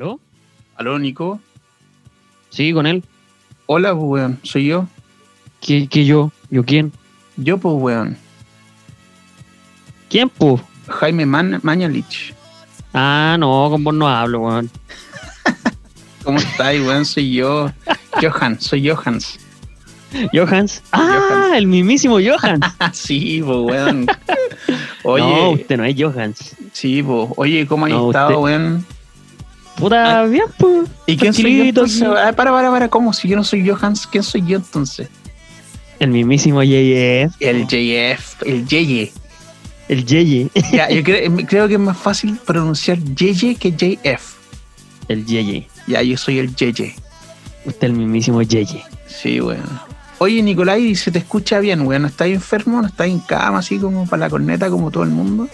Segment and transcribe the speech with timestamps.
[0.00, 0.18] ¿Aló?
[0.76, 1.40] ¿Aló, Nico?
[2.48, 3.04] Sí, con él.
[3.66, 4.40] Hola, pues, weón.
[4.42, 4.86] ¿Soy yo?
[5.60, 6.32] ¿Qué, qué yo?
[6.48, 6.90] ¿Yo quién?
[7.36, 8.16] Yo, pues, weón.
[10.08, 10.58] ¿Quién, po?
[10.88, 12.32] Jaime Man Mañalich.
[12.94, 14.70] Ah, no, con vos no hablo, weón.
[16.24, 17.04] ¿Cómo estáis, weón?
[17.04, 17.70] Soy yo.
[18.22, 19.38] Johan, soy Johans.
[20.32, 20.82] Johans.
[20.92, 21.56] Ah, Johans.
[21.58, 22.64] el mismísimo Johans.
[22.94, 24.06] Sí, pues, weón.
[25.02, 26.56] Oye, No, usted no es Johans.
[26.72, 27.28] sí, pues.
[27.36, 28.86] Oye, ¿cómo has No, estado, usted- weón?
[29.80, 30.88] Puta, bien, pues.
[31.06, 32.02] ¿Y quién soy yo entonces?
[32.02, 32.12] aquí.
[32.16, 32.88] Ah, para, para, para.
[32.88, 33.12] ¿Cómo?
[33.12, 35.08] Si yo no soy Johans, ¿quién soy yo entonces?
[35.98, 37.34] El mismísimo JF.
[37.40, 39.12] El JF, el Yeye.
[39.88, 40.48] El Yeye.
[40.72, 44.34] Ya, yo cre- creo que es más fácil pronunciar Yeye que JF.
[45.08, 45.68] El Yeye.
[45.86, 46.94] Ya, yo soy el Yeye.
[47.64, 48.82] Usted el mismísimo Yeye.
[49.06, 49.62] Sí, weón.
[50.18, 52.02] Oye, Nicolai, ¿se te escucha bien, weón?
[52.02, 52.80] ¿No estás enfermo?
[52.80, 55.48] ¿No estás en cama así como para la corneta como todo el mundo?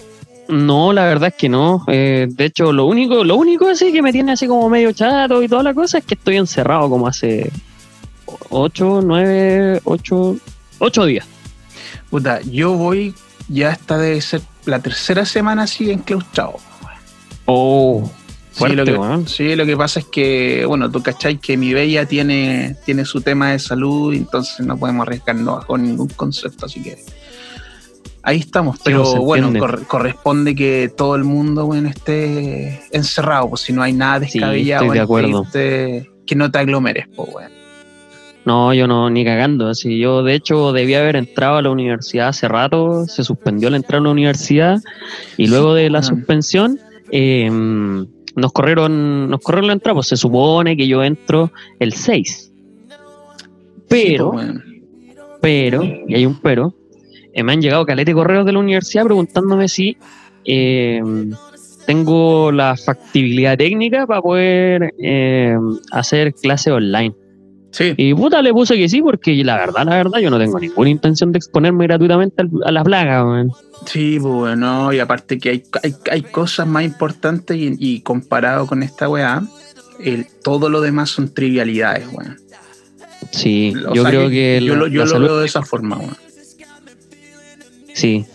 [0.48, 1.84] No, la verdad es que no.
[1.88, 5.42] Eh, de hecho, lo único, lo único así que me tiene así como medio chato
[5.42, 7.50] y toda la cosa es que estoy encerrado como hace
[8.50, 10.36] ocho, nueve, ocho,
[10.78, 11.26] ocho días.
[12.10, 13.14] Puta, yo voy,
[13.48, 16.56] ya esta debe ser la tercera semana así enclaustrado.
[17.46, 18.10] Oh,
[18.56, 19.28] Sí, fuerte, lo que, weón.
[19.28, 23.20] sí, lo que pasa es que, bueno, tú cachai que mi bella tiene, tiene su
[23.20, 27.04] tema de salud, entonces no podemos arriesgarnos con ningún concepto, así que
[28.26, 28.78] ahí estamos.
[28.84, 33.94] Pero bueno, cor- corresponde que todo el mundo bueno, esté encerrado, pues si no hay
[33.94, 35.46] nada Sí, descabellado, estoy de acuerdo.
[35.52, 37.52] que no te aglomeres, pues, weón.
[38.44, 39.68] No, yo no, ni cagando.
[39.68, 43.04] Así, yo, de hecho, debía haber entrado a la universidad hace rato.
[43.06, 44.78] Se suspendió la entrada a la universidad.
[45.36, 46.78] Y luego de la suspensión,
[47.10, 49.94] eh, nos corrieron, nos corrieron la entrada.
[49.96, 52.52] Pues se supone que yo entro el 6.
[53.88, 54.64] Pero, Sí, pues, weón.
[55.40, 56.72] pero, y hay un pero,
[57.42, 59.96] me han llegado calete correos de la universidad preguntándome si
[60.44, 61.00] eh,
[61.86, 65.56] tengo la factibilidad técnica para poder eh,
[65.92, 67.14] hacer clases online.
[67.70, 70.58] Sí, Y puta, le puse que sí, porque la verdad, la verdad, yo no tengo
[70.58, 73.52] ninguna intención de exponerme gratuitamente a la plaga, weón.
[73.84, 78.66] Sí, pues bueno, y aparte que hay, hay, hay cosas más importantes y, y comparado
[78.66, 79.42] con esta weá,
[80.02, 82.38] el, todo lo demás son trivialidades, weón.
[83.32, 85.46] Sí, O yo sea creo que, yo la, lo, yo la lo salud, veo de
[85.46, 86.16] esa forma, weón.
[87.96, 88.26] Sí.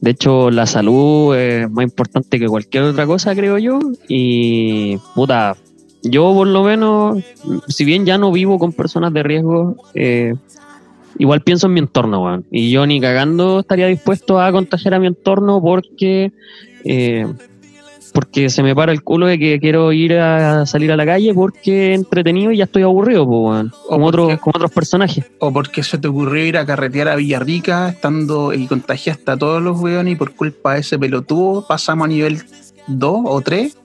[0.00, 3.78] De hecho, la salud es más importante que cualquier otra cosa, creo yo.
[4.08, 5.56] Y puta,
[6.02, 7.22] yo por lo menos,
[7.68, 10.34] si bien ya no vivo con personas de riesgo, eh,
[11.18, 12.44] igual pienso en mi entorno, weón.
[12.50, 16.32] Y yo ni cagando estaría dispuesto a contagiar a mi entorno porque
[16.84, 17.26] eh,
[18.12, 21.32] porque se me para el culo de que quiero ir a salir a la calle
[21.34, 25.24] porque entretenido y ya estoy aburrido, pues, Como, otros, como otros personajes.
[25.38, 29.62] O porque se te ocurrió ir a carretear a Villarrica estando y contagiaste a todos
[29.62, 32.42] los weones y por culpa de ese pelotudo pasamos a nivel
[32.86, 33.78] 2 o 3.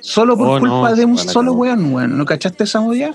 [0.00, 2.16] Solo por Oh, culpa no, de un solo weón, weón.
[2.16, 3.14] ¿No cachaste esa movida?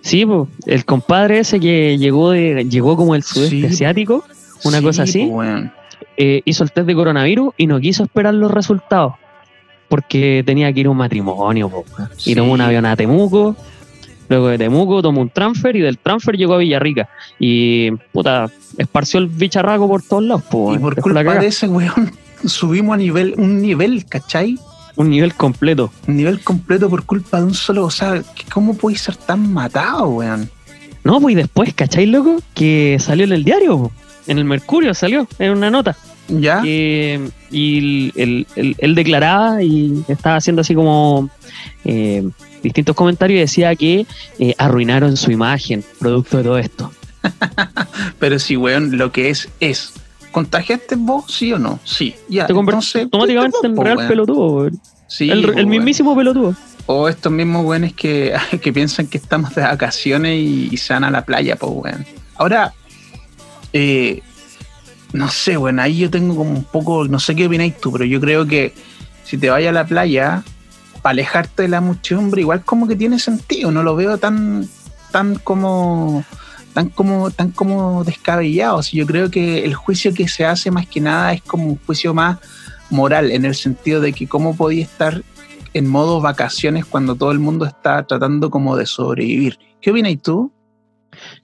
[0.00, 3.66] Sí, pues, el compadre ese que llegó de llegó como el sudeste Sí.
[3.66, 4.24] asiático,
[4.64, 5.30] una Sí, cosa así,
[6.16, 9.14] eh, hizo el test de coronavirus y no quiso esperar los resultados
[9.88, 11.84] porque tenía que ir a un matrimonio, po,
[12.24, 13.56] y tomó un avión a Temuco.
[14.28, 17.08] Luego de Temuco tomó un transfer y del transfer llegó a Villarrica.
[17.38, 20.42] Y puta, esparció el bicharraco por todos lados.
[20.44, 22.12] po, Y por culpa de ese weón
[22.44, 24.58] subimos a nivel, un nivel, ¿cachai?
[24.96, 25.92] Un nivel completo.
[26.08, 27.84] Un nivel completo por culpa de un solo.
[27.84, 28.22] O sea,
[28.52, 30.50] ¿cómo puedes ser tan matado, weón?
[31.04, 32.40] No, pues y después, ¿cachai, loco?
[32.54, 33.92] Que salió en el diario, po.
[34.26, 35.96] en el Mercurio salió, en una nota.
[36.28, 36.60] ¿Ya?
[36.62, 41.30] que- y él, él- él declaraba y estaba haciendo así como
[41.84, 42.28] eh,
[42.62, 44.06] distintos comentarios y decía que
[44.38, 46.92] eh, arruinaron su imagen producto de todo esto.
[48.18, 49.92] Pero sí, weón, lo que es, es.
[50.32, 51.78] ¿Contagiaste vos, sí o no?
[51.84, 52.14] Sí.
[52.28, 52.46] Ya.
[52.46, 54.08] Convirtió entonces, automáticamente en real weón.
[54.08, 54.80] pelotudo, weón.
[55.08, 55.68] Sí, el, el weón.
[55.68, 56.54] mismísimo pelotudo.
[56.86, 61.04] O estos mismos weones que, que piensan que estamos de vacaciones y, y se van
[61.04, 62.04] a la playa, pues, weón.
[62.36, 62.74] Ahora,
[63.72, 64.22] eh,
[65.16, 68.04] no sé, weón, ahí yo tengo como un poco, no sé qué opináis tú, pero
[68.04, 68.74] yo creo que
[69.24, 70.44] si te vayas a la playa,
[71.02, 74.68] alejarte de la muchedumbre, igual como que tiene sentido, no lo veo tan,
[75.10, 76.24] tan como
[76.74, 78.76] tan como tan como descabellado.
[78.78, 81.64] O sea, yo creo que el juicio que se hace más que nada es como
[81.64, 82.38] un juicio más
[82.90, 85.22] moral, en el sentido de que cómo podía estar
[85.72, 89.58] en modo vacaciones cuando todo el mundo está tratando como de sobrevivir.
[89.80, 90.52] ¿Qué opinas tú?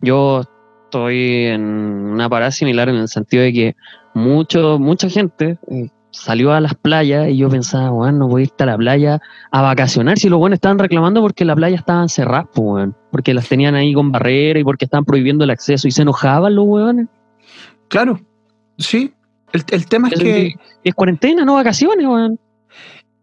[0.01, 0.45] Yo
[0.93, 3.77] estoy en una parada similar en el sentido de que
[4.13, 8.45] mucho, mucha gente eh, salió a las playas y yo pensaba, bueno, no voy a
[8.45, 9.19] irte a la playa
[9.51, 13.49] a vacacionar si los buenos estaban reclamando porque la playa estaban cerradas, pues, porque las
[13.49, 17.07] tenían ahí con barrera y porque estaban prohibiendo el acceso y se enojaban los weones.
[17.89, 18.21] Claro,
[18.77, 19.15] sí.
[19.55, 22.39] El, el tema es que Y es cuarentena, no vacaciones, weón.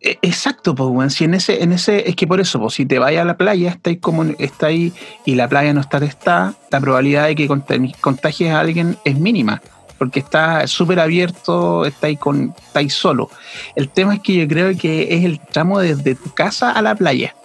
[0.01, 1.09] E- Exacto, pues, weón.
[1.09, 3.37] Si en ese, en ese, es que por eso, pues, si te vayas a la
[3.37, 4.93] playa, está ahí como está ahí
[5.25, 9.17] y la playa no está testada, la probabilidad de que cont- contagies a alguien es
[9.19, 9.61] mínima,
[9.97, 13.29] porque está súper abierto, está ahí con, está ahí solo.
[13.75, 16.95] El tema es que yo creo que es el tramo desde tu casa a la
[16.95, 17.35] playa.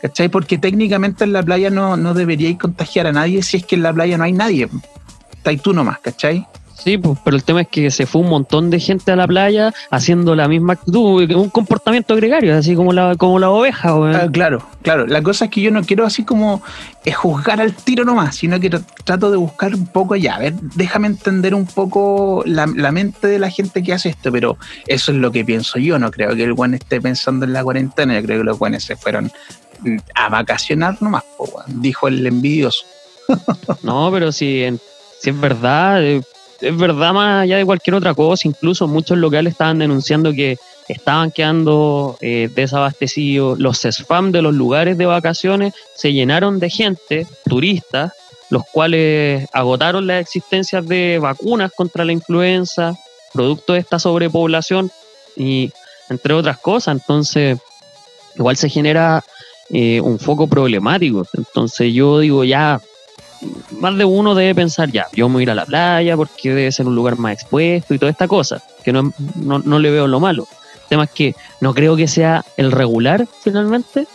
[0.00, 0.28] ¿Cachai?
[0.28, 3.82] Porque técnicamente en la playa no, no deberíais contagiar a nadie si es que en
[3.84, 4.68] la playa no hay nadie.
[5.36, 6.44] Está ahí tú nomás, ¿cachai?
[6.74, 9.26] Sí, pues, pero el tema es que se fue un montón de gente a la
[9.28, 13.90] playa haciendo la misma actitud, un comportamiento gregario, así como la, como la oveja.
[13.92, 15.06] Ah, claro, claro.
[15.06, 16.60] La cosa es que yo no quiero así como
[17.04, 20.34] eh, juzgar al tiro nomás, sino que tr- trato de buscar un poco allá.
[20.34, 24.32] A ver, déjame entender un poco la, la mente de la gente que hace esto,
[24.32, 25.98] pero eso es lo que pienso yo.
[26.00, 28.14] No creo que el buen esté pensando en la cuarentena.
[28.18, 29.30] Yo creo que los buenos se fueron
[29.82, 32.84] mm, a vacacionar nomás, po, dijo el envidioso.
[33.82, 34.80] No, pero si, en-
[35.20, 36.22] si es verdad, eh,
[36.62, 38.48] es verdad más allá de cualquier otra cosa.
[38.48, 40.56] Incluso muchos locales estaban denunciando que
[40.88, 43.58] estaban quedando eh, desabastecidos.
[43.58, 48.12] Los spam de los lugares de vacaciones se llenaron de gente, turistas,
[48.50, 52.94] los cuales agotaron las existencias de vacunas contra la influenza,
[53.32, 54.90] producto de esta sobrepoblación
[55.36, 55.72] y
[56.08, 57.00] entre otras cosas.
[57.00, 57.58] Entonces,
[58.36, 59.24] igual se genera
[59.70, 61.26] eh, un foco problemático.
[61.32, 62.80] Entonces yo digo, ya,
[63.80, 66.54] más de uno debe pensar, ya, yo me voy a ir a la playa porque
[66.54, 69.90] debe ser un lugar más expuesto y toda esta cosa, que no, no, no le
[69.90, 70.46] veo lo malo.
[70.84, 74.06] El tema es que no creo que sea el regular finalmente.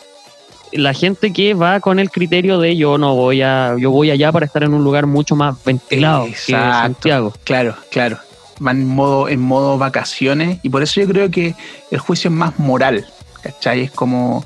[0.72, 4.32] La gente que va con el criterio de yo no voy a, yo voy allá
[4.32, 6.82] para estar en un lugar mucho más ventilado que Exacto.
[6.82, 7.34] Santiago.
[7.44, 8.20] Claro, claro.
[8.60, 11.56] Van en modo, en modo vacaciones y por eso yo creo que
[11.90, 13.08] el juicio es más moral,
[13.42, 13.82] ¿cachai?
[13.82, 14.46] Es como,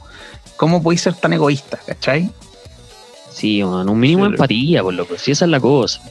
[0.58, 2.30] ¿cómo podéis ser tan egoísta, ¿cachai?
[3.32, 6.02] Sí, un mínimo de empatía, por lo que sí, esa es la cosa.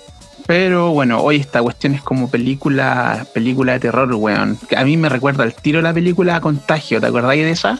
[0.46, 4.58] Pero bueno, hoy esta cuestión es como película, película de terror, weón.
[4.76, 7.78] A mí me recuerda al tiro la película Contagio, ¿te acordáis de esa?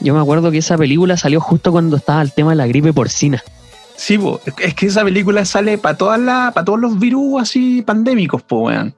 [0.00, 2.92] Yo me acuerdo que esa película salió justo cuando estaba el tema de la gripe
[2.92, 3.42] porcina.
[3.96, 7.82] Sí, po, es- que esa película sale para todas las, para todos los virus así
[7.82, 8.94] pandémicos, po, weón.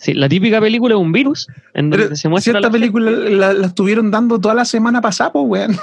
[0.00, 3.10] Sí, la típica película es un virus en donde Pero se muestra cierta la película
[3.10, 5.76] la, la estuvieron dando toda la semana pasada, po, weón.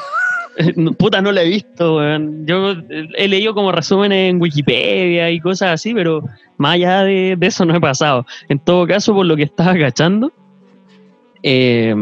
[0.97, 2.45] Puta, no la he visto, weón.
[2.45, 6.23] Yo eh, he leído como resúmenes en Wikipedia y cosas así, pero
[6.57, 8.25] más allá de, de eso no he pasado.
[8.49, 10.31] En todo caso, por lo que estás agachando,
[11.43, 11.93] eh,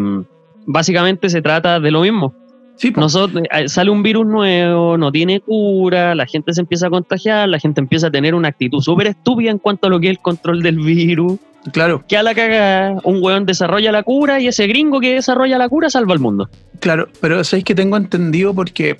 [0.65, 2.33] básicamente se trata de lo mismo.
[2.75, 2.91] Sí.
[2.95, 7.47] Nosotros, eh, sale un virus nuevo, no tiene cura, la gente se empieza a contagiar,
[7.49, 10.11] la gente empieza a tener una actitud súper estúpida en cuanto a lo que es
[10.11, 11.39] el control del virus.
[11.71, 15.57] Claro, Que a la cagada, un weón desarrolla la cura y ese gringo que desarrolla
[15.57, 16.49] la cura salva al mundo.
[16.79, 17.07] claro.
[17.21, 18.99] Pero sabéis que tengo entendido porque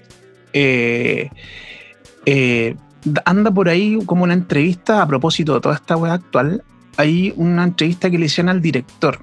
[0.54, 1.30] eh,
[2.25, 2.75] eh,
[3.25, 6.63] anda por ahí como una entrevista a propósito de toda esta web actual.
[6.98, 9.19] Hay una entrevista que le hicieron al director.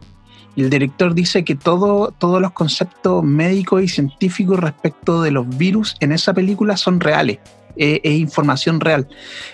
[0.56, 5.48] Y el director dice que todo, todos los conceptos médicos y científicos respecto de los
[5.56, 7.38] virus en esa película son reales.
[7.76, 9.08] Eh, es información real.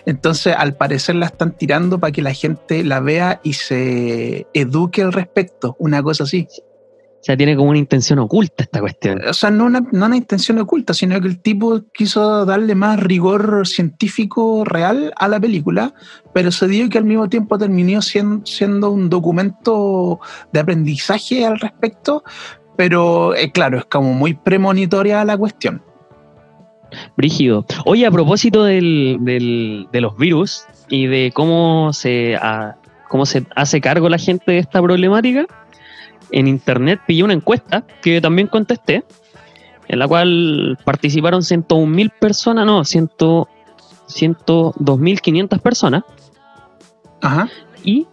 [0.04, 5.02] Entonces, al parecer la están tirando para que la gente la vea y se eduque
[5.02, 6.46] al respecto, una cosa así.
[7.16, 9.20] O sea, tiene como una intención oculta esta cuestión.
[9.26, 13.00] O sea, no una, no una intención oculta, sino que el tipo quiso darle más
[13.00, 15.92] rigor científico real a la película,
[16.32, 20.20] pero se dio que al mismo tiempo terminó siendo, siendo un documento
[20.52, 22.22] de aprendizaje al respecto,
[22.76, 25.82] pero eh, claro, es como muy premonitoria la cuestión.
[27.16, 27.64] Brígido.
[27.84, 32.76] Oye, a propósito del, del- de los virus y de cómo se, a-
[33.08, 35.46] cómo se hace cargo la gente de esta problemática,
[36.32, 39.04] en internet pillé una encuesta que también contesté,
[39.88, 43.10] en la cual participaron 101 mil personas, no, 100
[44.08, 46.02] 102.500 personas,
[47.20, 47.48] Ajá.
[47.84, 48.06] y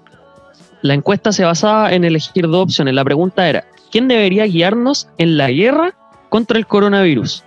[0.82, 2.94] la encuesta se basaba en elegir dos opciones.
[2.94, 5.96] La pregunta era, ¿quién debería guiarnos en la guerra
[6.30, 7.44] contra el coronavirus?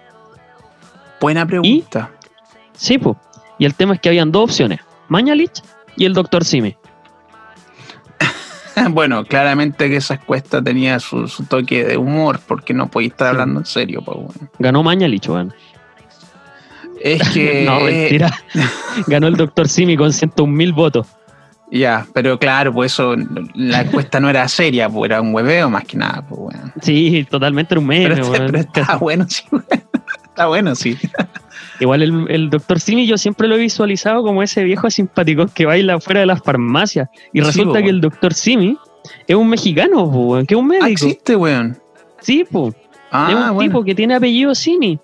[1.21, 2.11] Buena pregunta.
[2.75, 3.17] Sí, po.
[3.59, 5.63] Y el tema es que habían dos opciones, Mañalich
[5.97, 6.45] y el Dr.
[6.45, 6.77] Simi.
[8.91, 13.29] bueno, claramente que esa encuesta tenía su, su toque de humor, porque no podía estar
[13.29, 13.31] Sí.
[13.33, 14.51] hablando en serio, pues bueno.
[14.59, 15.55] Ganó Mañalich, weón.
[17.01, 17.65] Es que.
[17.65, 18.31] no, mentira.
[19.07, 19.69] Ganó el Dr.
[19.69, 21.07] Simi con 101 mil votos.
[21.73, 23.17] Ya, pero claro, pues eso,
[23.55, 26.73] la encuesta no era seria, pues era un hueveo más que nada, pues bueno.
[26.81, 29.65] Sí, totalmente era un meme, Pero, pero está bueno, sí, weón.
[30.37, 30.99] Está bueno, sí.
[31.81, 32.79] Igual el, el Dr.
[32.79, 36.43] Simi yo siempre lo he visualizado como ese viejo simpático que baila fuera de las
[36.43, 37.09] farmacias.
[37.33, 38.35] Y Sí, resulta po, que el Dr.
[38.35, 38.77] Simi
[39.27, 40.87] es un mexicano, po, que es un Ah, médico.
[40.89, 41.79] existe, weón.
[42.21, 42.75] Sí, po.
[43.11, 43.71] Ah, es un bueno.
[43.71, 44.99] tipo que tiene apellido Simi.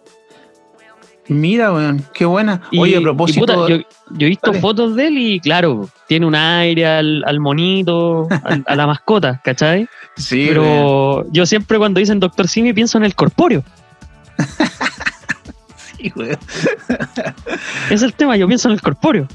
[1.29, 2.61] Mira, weón, qué buena.
[2.71, 3.41] Y- Oye, a propósito.
[3.41, 3.77] puta, yo,
[4.11, 8.65] yo he visto fotos de él y claro, tiene un aire al, al monito, al-
[8.67, 9.89] a la mascota, ¿cachai?
[10.17, 10.49] sí, weón.
[10.55, 13.63] Pero yo siempre cuando dicen Doctor Simi pienso en el corpóreo.
[16.03, 16.39] Sí, weón.
[17.87, 19.29] Ese es el tema, yo pienso en el corpóreo.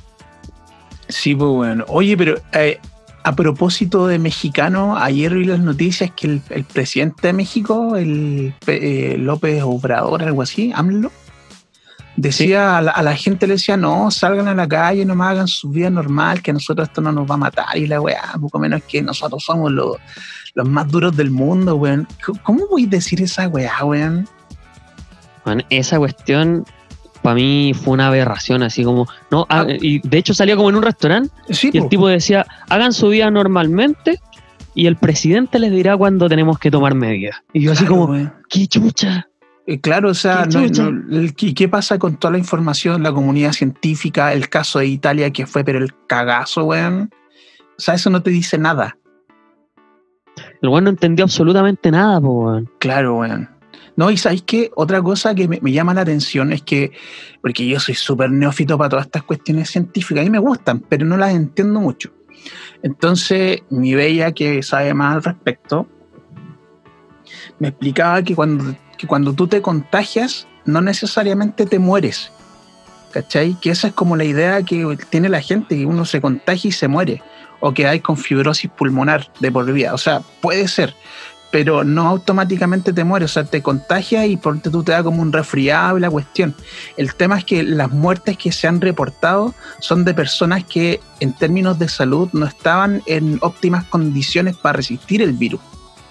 [1.09, 1.85] Sí, pues bueno.
[1.87, 2.79] Oye, pero eh,
[3.23, 8.53] a propósito de mexicano, ayer vi las noticias que el, el presidente de México, el
[8.67, 11.11] eh, López Obrador, algo así, AMLO,
[12.17, 15.31] decía a, la, a la gente, le decía, no, salgan a la calle, no más
[15.31, 17.77] hagan su vida normal, que a nosotros esto no nos va a matar.
[17.77, 19.95] Y la weá, poco menos que nosotros somos los,
[20.55, 22.05] los más duros del mundo, weón.
[22.25, 24.27] ¿Cómo- ¿Cómo voy a decir esa weá, weón?
[25.69, 26.65] Esa cuestión
[27.21, 29.65] para mí fue una aberración, así como, no, Ah.
[29.67, 31.89] ah, y de hecho salía como en un restaurante Sí, y el po.
[31.89, 34.19] tipo decía, hagan su vida normalmente
[34.75, 37.37] y el presidente les dirá cuándo tenemos que tomar medidas.
[37.53, 38.33] Y yo así Claro, como, weón.
[38.49, 39.27] qué chucha.
[39.65, 40.83] Eh, Claro, o sea, Qué no- chucha.
[40.89, 44.85] no, el- ¿qué, qué pasa con toda la información, la comunidad científica, el caso de
[44.87, 47.09] Italia que fue, pero el cagazo, weón?
[47.77, 48.97] O sea, eso no te dice nada.
[50.61, 52.69] El weón no entendió absolutamente nada, po, weón.
[52.79, 53.49] Claro, weón.
[53.97, 54.71] No, y ¿sabéis qué?
[54.75, 56.91] Otra cosa que me, llama la atención es que,
[57.41, 61.17] porque yo soy súper neófito para todas estas cuestiones científicas, y me gustan, pero no
[61.17, 62.11] las entiendo mucho.
[62.83, 65.87] Entonces, mi bella que sabe más al respecto,
[67.57, 72.31] me explicaba que cuando, que cuando tú te contagias, no necesariamente te mueres.
[73.11, 73.57] ¿Cachai?
[73.59, 76.71] Que esa es como la idea que tiene la gente, que uno se contagia y
[76.71, 77.23] se muere.
[77.61, 79.95] O que hay con fibrosis pulmonar de por vida.
[79.95, 80.93] O sea, puede ser,
[81.51, 83.31] pero no automáticamente te mueres.
[83.31, 86.55] O sea, te contagias y por tú te da como un resfriado y la cuestión.
[86.97, 91.33] El tema es que las muertes que se han reportado son de personas que en
[91.33, 95.61] términos de salud no estaban en óptimas condiciones para resistir el virus.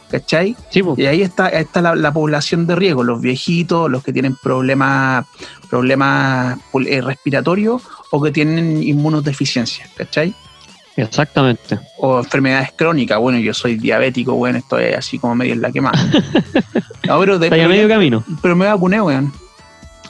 [0.09, 0.57] ¿Cachai?
[0.71, 0.83] Sí.
[0.97, 4.37] Y ahí está, ahí está la, la población de riesgo, los viejitos, los que tienen
[4.37, 5.27] problemas,
[5.69, 10.33] problemas eh, respiratorios o que tienen inmunodeficiencia, ¿cachai?
[10.97, 11.79] Exactamente.
[11.99, 13.19] O enfermedades crónicas.
[13.19, 15.99] Bueno, yo soy diabético, bueno, esto es así como medio en la quemada.
[17.07, 18.25] No, pero, de- medio camino.
[18.43, 19.33] pero me vacuné, weón.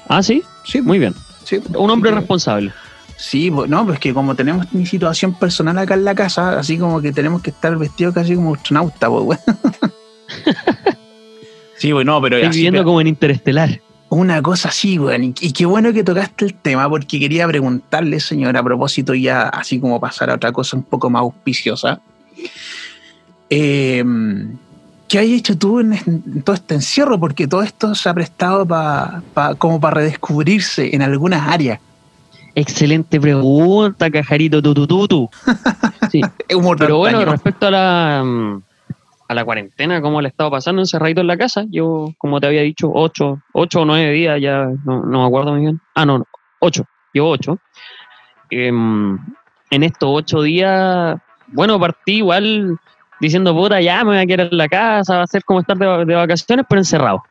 [0.08, 1.14] Ah, sí, Sí, muy bien.
[1.44, 1.60] sí.
[1.74, 2.72] Un hombre Sí, responsable.
[3.18, 6.78] Sí, pues, no, pues que como tenemos mi situación personal acá en la casa, así
[6.78, 9.92] como que tenemos que estar vestidos casi como astronauta, pues, weón.
[11.76, 13.80] Sí, bueno, pero Estoy así, viviendo pero- como en Interestelar.
[14.08, 15.24] Una cosa así, weón.
[15.24, 19.42] Y, y qué bueno que tocaste el tema, porque quería preguntarle, señor, a propósito, ya
[19.48, 22.00] así como pasar a otra cosa un poco más auspiciosa.
[23.50, 24.04] Eh,
[25.08, 27.18] ¿Qué hay hecho tú en, en todo este encierro?
[27.18, 31.78] Porque todo esto se ha prestado pa, pa- como para redescubrirse en algunas áreas.
[32.56, 35.28] Excelente pregunta, cajarito tutututu.
[36.10, 36.22] Sí,
[36.54, 38.62] Humor pero bueno, respecto a la mm,
[39.28, 42.46] a la cuarentena, cómo le he estado pasando encerradito en la casa, yo, como te
[42.46, 45.80] había dicho, ocho, ocho o nueve días, ya no, no me acuerdo muy bien.
[45.94, 46.24] Ah, no, no,
[46.60, 47.58] ocho, llevo ocho.
[48.50, 49.18] Em,
[49.70, 51.18] en estos ocho días,
[51.48, 52.78] bueno, partí igual
[53.20, 55.76] diciendo, puta, ya me voy a quedar en la casa, va a ser como estar
[55.76, 57.22] de, de vacaciones, pero encerrado.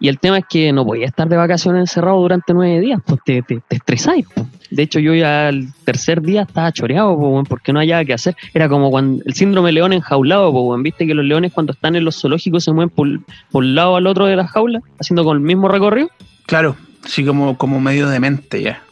[0.00, 3.20] Y el tema es que no podía estar de vacaciones encerrado durante nueve días, pues
[3.24, 4.26] te, te, te estresáis.
[4.34, 4.46] pues.
[4.70, 8.36] De hecho, yo ya el tercer día estaba choreado, pues, porque no había que hacer.
[8.52, 12.04] Era como cuando el síndrome león enjaulado, pues, viste que los leones cuando están en
[12.04, 13.06] los zoológicos se mueven por,
[13.52, 16.08] por un lado al otro de la jaula, haciendo con el mismo recorrido.
[16.46, 18.82] Claro, sí, como, como medio demente ya.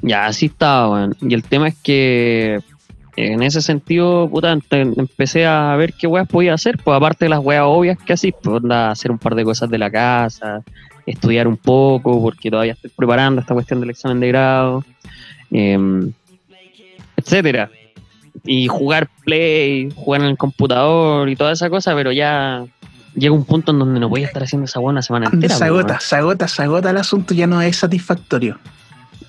[0.00, 1.16] Ya, así estaba, weón.
[1.20, 2.60] Y el tema es que
[3.16, 7.40] en ese sentido, puta, empecé a ver qué weas podía hacer, pues aparte de las
[7.40, 10.62] weas obvias que así, pues hacer un par de cosas de la casa,
[11.06, 14.84] estudiar un poco, porque todavía estoy preparando esta cuestión del examen de grado,
[15.50, 16.12] em,
[17.16, 17.70] etcétera.
[18.44, 22.64] Y jugar play, jugar en el computador y toda esa cosa, pero ya
[23.14, 25.54] llega un punto en donde no voy a estar haciendo esa buena semana entera.
[25.54, 28.58] se agota, se agota, se agota el asunto, ya no es satisfactorio.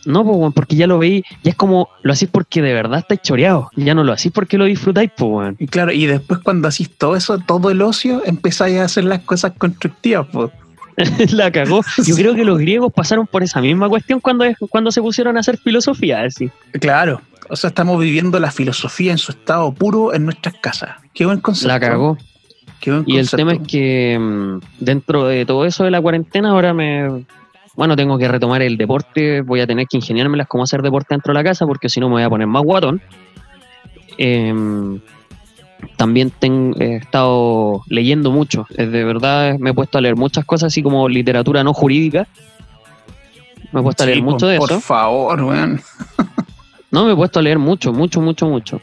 [0.06, 3.00] No, pues, weón, porque ya lo veí, ya es como lo hacís porque de verdad
[3.00, 5.56] estáis choreados, ya no lo hacís porque lo disfrutáis, pues, weón.
[5.60, 9.22] Y claro, y después cuando hacís todo eso, todo el ocio, empezáis a hacer las
[9.22, 10.52] cosas constructivas, pues.
[11.34, 11.82] la cagó.
[12.06, 15.40] Yo creo que los griegos pasaron por esa misma cuestión cuando, cuando se pusieron a
[15.40, 16.50] hacer filosofía, así.
[16.80, 17.22] Claro.
[17.50, 20.92] O sea, estamos viviendo la filosofía en su estado puro en nuestras casas.
[21.14, 21.68] Qué buen concepto.
[21.68, 22.18] La cagó.
[22.80, 26.52] Qué buen Y el tema es que mm, dentro de todo eso de la cuarentena,
[26.52, 27.26] ahora me.
[27.76, 31.34] Bueno, tengo que retomar el deporte, voy a tener que ingeniármelas cómo hacer deporte dentro
[31.34, 33.02] de la casa, porque si no me voy a poner más guatón.
[34.18, 35.00] Em,
[35.98, 40.68] también ten- he estado leyendo mucho, de verdad me he puesto a leer muchas cosas,
[40.68, 42.28] así como literatura no jurídica.
[43.72, 44.80] Me he puesto a leer por- mucho de por eso.
[44.82, 45.82] favor, weón.
[46.92, 48.80] No, me he puesto a leer mucho, mucho, mucho, mucho.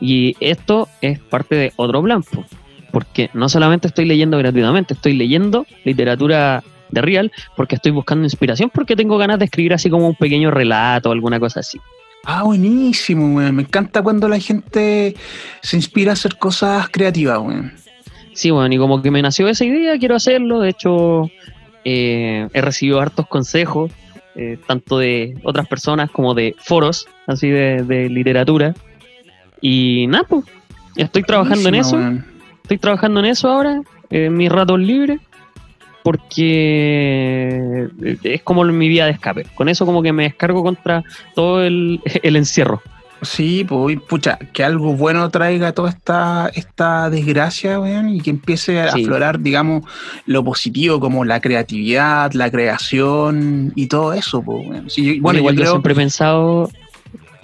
[0.00, 2.44] Y esto es parte de otro plan, po,
[2.90, 8.70] porque no solamente estoy leyendo gratuitamente, estoy leyendo literatura de Real, porque estoy buscando inspiración,
[8.72, 11.80] porque tengo ganas de escribir así como un pequeño relato o alguna cosa así.
[12.24, 13.56] Ah, buenísimo, weón.
[13.56, 15.16] Me encanta cuando la gente
[15.60, 17.72] se inspira a hacer cosas creativas, weón.
[18.32, 20.60] Sí, bueno, y como que me nació esa idea, quiero hacerlo.
[20.60, 21.30] De hecho,
[21.84, 23.90] eh, he recibido hartos consejos,
[24.36, 28.74] eh, tanto de otras personas como de foros, así de, literatura.
[29.60, 30.44] Y nada, pues,
[30.96, 31.98] estoy trabajando en eso.
[32.62, 35.20] Estoy trabajando en eso ahora, en mis ratos libres,
[36.02, 37.88] porque
[38.22, 39.46] es como mi vía de escape.
[39.54, 41.04] Con eso como que me descargo contra
[41.34, 42.82] todo el, el encierro.
[43.22, 48.80] Sí, pues, pucha, que algo bueno traiga toda esta, esta desgracia, weón, y que empiece
[48.80, 49.84] a aflorar, digamos,
[50.26, 54.88] lo positivo, como la creatividad, la creación y todo eso, pues, weón.
[55.20, 56.68] bueno, igual yo, siempre he pensado,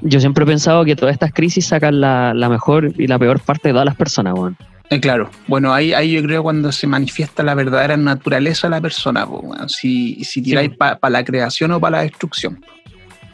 [0.01, 3.69] yo siempre he pensado que todas estas crisis sacan la, mejor y la peor parte
[3.69, 4.57] de todas las personas, weón.
[4.91, 8.81] Eh, claro, bueno, ahí, ahí yo creo cuando se manifiesta la verdadera naturaleza de la
[8.81, 12.65] persona, pues, si, si tiráis para la creación o para la destrucción.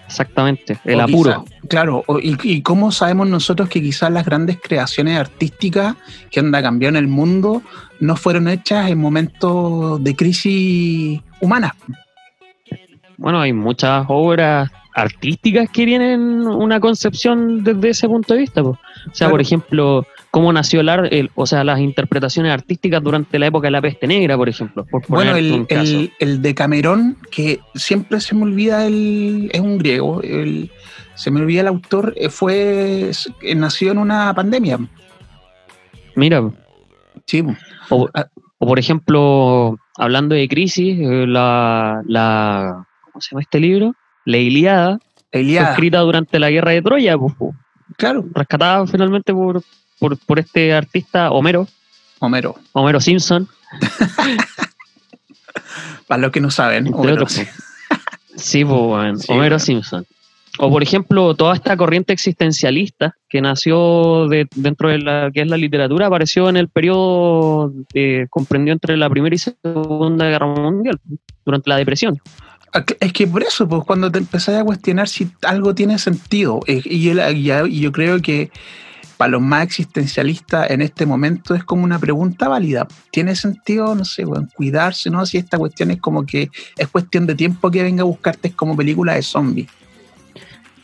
[0.07, 1.45] Exactamente, el apuro.
[1.69, 5.97] claro, y, cómo sabemos nosotros que quizás las grandes creaciones artísticas
[6.31, 7.63] que han cambiado en el mundo
[8.01, 11.75] no fueron hechas en momentos de crisis humana?
[13.17, 18.63] Bueno, hay muchas obras artísticas que tienen una concepción desde ese punto de vista.
[18.63, 18.79] O
[19.13, 23.71] sea, por ejemplo, cómo nació el, o sea, las interpretaciones artísticas durante la época de
[23.71, 24.85] la peste negra, por ejemplo.
[25.07, 25.65] bueno, el,
[26.19, 30.21] el, de Camerón, que siempre se me olvida, el, es un griego,
[31.15, 33.13] se me olvida el autor, eh, fue
[33.55, 34.81] nació en una pandemia.
[36.17, 36.51] Mira.
[37.27, 37.45] Sí.
[37.91, 38.09] O,
[38.59, 43.95] por ejemplo, hablando de crisis, eh, la, la, ¿cómo se llama este libro?
[44.25, 44.99] La Iliada,
[45.31, 47.15] escrita durante la guerra de Troya,
[47.97, 48.25] claro.
[48.35, 49.63] rescatada finalmente por,
[50.27, 51.69] por, este artista Homero.
[52.19, 52.57] Homero.
[52.73, 53.49] Homero Simpson.
[56.07, 56.93] Para los que no saben.
[56.93, 57.27] Homero.
[57.29, 60.07] sí, pues, Homero Simpson.
[60.59, 65.57] O por ejemplo, toda esta corriente existencialista que nació dentro de la que es la
[65.57, 71.01] literatura apareció en el periodo que comprendió entre la Primera y Segunda Guerra Mundial,
[71.45, 72.21] durante la depresión.
[72.73, 76.61] Ah, es que por eso, pues cuando te empezás a cuestionar si algo tiene sentido,
[76.69, 78.51] eh, y yo creo que
[79.17, 82.87] para los más existencialistas en este momento es como una pregunta válida.
[83.11, 85.25] ¿Tiene sentido, no sé, bueno, cuidarse, no?
[85.27, 88.55] Si esta cuestión es como que es cuestión de tiempo que venga a buscarte es
[88.55, 89.69] como película de zombies.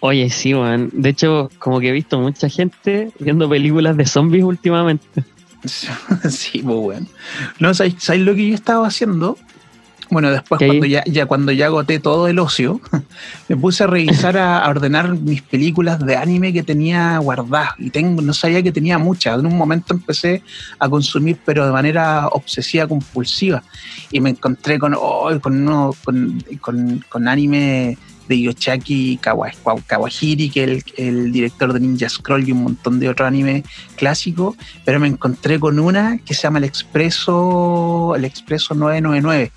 [0.00, 0.90] Oye, sí, man.
[0.92, 5.24] De hecho, como que he visto mucha gente viendo películas de zombies últimamente.
[6.30, 7.06] sí, muy bueno.
[7.58, 9.36] No, ¿sabes, ¿sabes, lo que yo estaba haciendo?
[10.10, 12.80] Bueno, después cuando ya, ya, cuando ya agoté todo el ocio,
[13.48, 17.74] me puse a revisar, a, ordenar mis películas de anime que tenía guardadas.
[17.78, 19.38] Y tengo, no sabía que tenía muchas.
[19.38, 20.42] En un momento empecé
[20.80, 23.62] a consumir, pero de manera obsesiva, compulsiva.
[24.10, 25.94] Y me encontré con, oh, con,
[26.60, 27.96] con, con, anime
[28.26, 33.08] de Yoshaki Kawahiri, que es el, el, director de Ninja Scroll y un montón de
[33.08, 33.64] otros animes
[33.96, 39.52] clásicos, pero me encontré con una que se llama El Expreso, el Expreso 999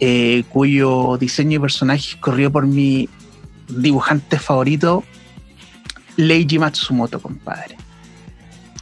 [0.00, 3.08] eh, cuyo diseño y personaje corrió por mi
[3.68, 5.04] dibujante favorito,
[6.16, 7.76] Leiji Matsumoto, compadre.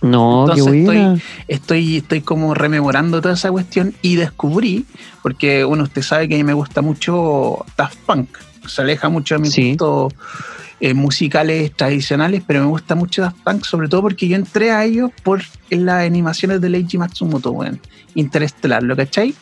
[0.00, 4.84] No, Entonces estoy, estoy, como rememorando toda esa cuestión y descubrí,
[5.22, 8.28] porque bueno, usted sabe que a mí me gusta mucho Daft Punk,
[8.66, 10.12] se aleja mucho de mis gustos
[10.80, 14.84] eh, musicales tradicionales, pero me gusta mucho Daft Punk, sobre todo porque yo entré a
[14.84, 17.78] ellos por las animaciones de Leiji Matsumoto, bueno,
[18.16, 19.36] Interestelar, ¿lo cachai?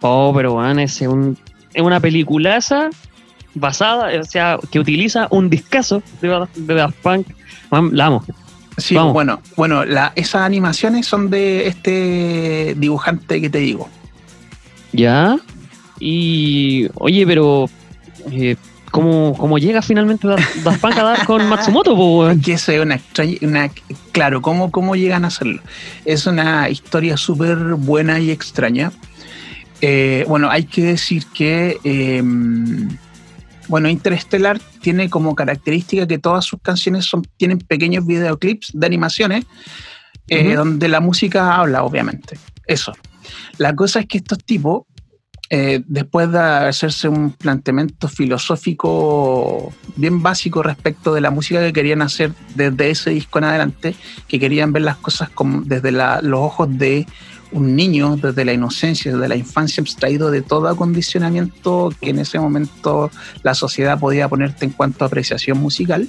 [0.00, 1.36] Oh, pero bueno, es, un,
[1.74, 2.90] es una peliculaza
[3.54, 7.26] basada, o sea, que utiliza un discazo de, de Daft Punk.
[7.92, 8.24] La amo.
[8.76, 13.88] Sí, bueno, bueno, la, esas animaciones son de este dibujante que te digo.
[14.92, 15.36] Ya.
[15.98, 17.68] Y, oye, pero,
[18.30, 18.54] eh,
[18.92, 21.96] ¿cómo, llega finalmente Daft Punk a dar con Matsumoto?
[22.42, 23.70] Que es una extraña, una,
[24.12, 25.60] claro, ¿cómo, ¿cómo llegan a hacerlo?
[26.04, 28.92] Es una historia súper buena y extraña
[29.80, 32.88] eh, bueno, hay que decir que, em,
[33.68, 39.44] bueno, Interstellar tiene como característica que todas sus canciones son, tienen pequeños videoclips de animaciones
[40.28, 42.38] eh, donde la música habla, obviamente.
[42.66, 42.92] Eso.
[43.56, 44.82] La cosa es que estos tipos,
[45.50, 52.02] eh, después de hacerse un planteamiento filosófico bien básico respecto de la música que querían
[52.02, 53.94] hacer desde ese disco en adelante,
[54.26, 57.06] que querían ver las cosas como desde los ojos de
[57.52, 62.38] un niño desde la inocencia, desde la infancia, abstraído de todo acondicionamiento que en ese
[62.38, 63.10] momento
[63.42, 66.08] la sociedad podía ponerte en cuanto a apreciación musical.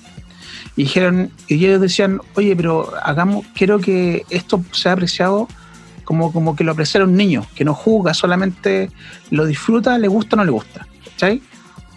[0.76, 5.48] Y dijeron, y ellos decían, oye, pero hagamos, quiero que esto sea apreciado
[6.04, 8.90] como, como que lo apreciara un niño, que no juzga, solamente
[9.30, 10.88] lo disfruta, le gusta o no le gusta.
[11.06, 11.42] ¿Cachai?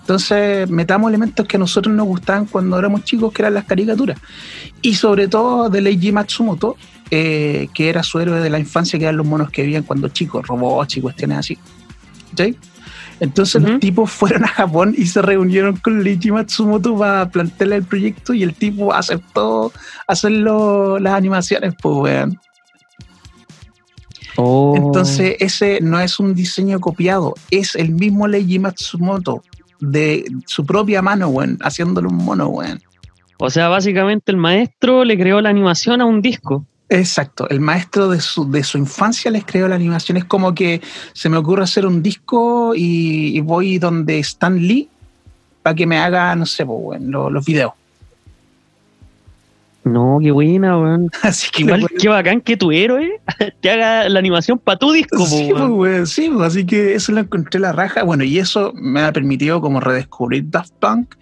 [0.01, 4.19] Entonces, metamos elementos que a nosotros nos gustaban cuando éramos chicos, que eran las caricaturas.
[4.83, 6.77] Y sobre todo de Leiji Matsumoto,
[7.15, 10.09] eh, que era su héroe de la infancia, que eran los monos que vivían cuando
[10.09, 11.59] chicos, robots y cuestiones así.
[12.35, 12.57] ¿Sí?
[13.21, 17.85] Entonces los tipos fueron a Japón y se reunieron con Leiji Matsumoto para plantearle el
[17.85, 19.73] proyecto y el tipo aceptó
[20.07, 22.41] hacerlo las animaciones, pues weón.
[24.37, 24.73] Oh.
[24.75, 29.43] Entonces ese no es un diseño copiado, es el mismo Leiji Matsumoto
[29.81, 32.81] de su propia mano, weón, haciéndolo un mono, weón.
[33.37, 36.65] O sea, básicamente el maestro le creó la animación a un disco.
[36.93, 40.19] Exacto, el maestro de su, de su infancia les creó la animación.
[40.19, 40.83] Es como que
[41.15, 44.91] se me ocurre hacer un disco y, voy donde Stan Lee
[45.63, 47.73] para que me haga, no sé, pues, los videos.
[49.85, 51.11] No, qué buena, weón.
[51.23, 53.21] Así que Igual, qué bacán que tu héroe
[53.63, 55.49] te haga la animación para tu disco, sí.
[55.51, 58.03] Pues, weón, sí, pues, así que eso lo encontré la raja.
[58.03, 61.15] Bueno, y eso me ha permitido como redescubrir Daft Punk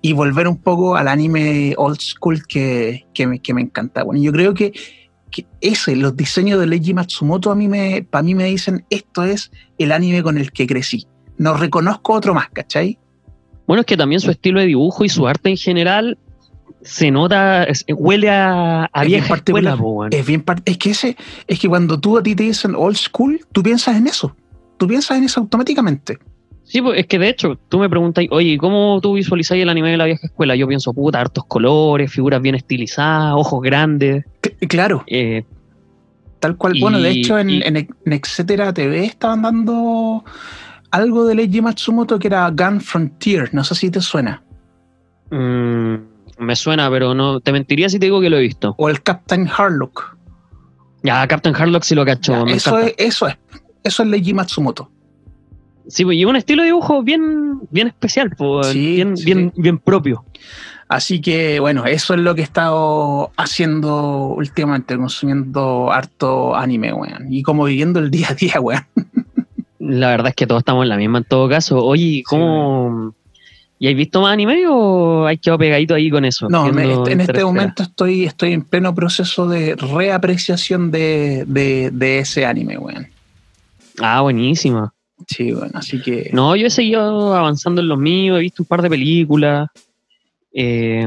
[0.00, 4.04] y volver un poco al anime old school que, que, me, que me encanta.
[4.04, 4.72] Bueno, yo creo que,
[5.30, 9.24] que ese, los diseños de Leiji Matsumoto, a mí me, para mí me dicen, esto
[9.24, 11.06] es el anime con el que crecí.
[11.36, 12.98] No reconozco otro más, ¿cachai?
[13.66, 16.18] Bueno, es que también su estilo de dibujo y su arte en general
[16.82, 19.76] se nota, es- huele a, a Es bien vieja escuela.
[20.10, 23.40] Es bien es que ese, es que cuando tú a ti te dicen old school,
[23.52, 24.34] tú piensas en eso.
[24.78, 26.18] Tú piensas en eso automáticamente.
[26.68, 29.90] Sí, pues es que de hecho, tú me preguntas, oye, ¿cómo tú visualizas el anime
[29.90, 30.54] de la vieja escuela?
[30.54, 34.26] Yo pienso, puta, hartos colores, figuras bien estilizadas, ojos grandes.
[34.42, 35.44] C- claro, eh,
[36.40, 36.76] tal cual.
[36.76, 40.22] Y- bueno, de hecho, en, y- en, en Etcétera TV estaban dando
[40.90, 43.48] algo de Leiji Matsumoto que era Gun Frontier.
[43.54, 44.42] No sé si te suena.
[45.30, 45.94] mm,
[46.38, 48.74] me suena, pero no te mentiría si te digo que lo he visto.
[48.78, 50.16] O el Captain Harlock.
[51.02, 52.32] Ya, Captain Harlock sí lo cacho.
[52.32, 52.88] Ya, me eso, encanta.
[52.98, 53.36] es, eso es.
[53.84, 54.90] Eso es Leiji Matsumoto.
[55.88, 59.52] Sí, pues, y un estilo de dibujo bien, bien especial, pues, Sí, bien, sí, bien,
[59.56, 60.24] bien propio.
[60.88, 67.32] Así que, bueno, eso es lo que he estado haciendo últimamente, consumiendo harto anime, weón.
[67.32, 68.86] Y como viviendo el día a día, weón.
[69.78, 71.78] La verdad es que todos estamos en la misma en todo caso.
[71.84, 73.14] Oye, ¿cómo?
[73.78, 76.48] ¿Y has visto más anime o hay quedado pegadito ahí con eso?
[76.48, 82.18] No, me- en este momento estoy, estoy en pleno proceso de reapreciación de, de, de
[82.18, 83.06] ese anime, weón.
[84.00, 84.92] Ah, buenísima.
[85.28, 86.30] Sí, bueno, así que.
[86.32, 89.68] No, yo he seguido avanzando en los míos, he visto un par de películas.
[90.52, 91.06] Eh,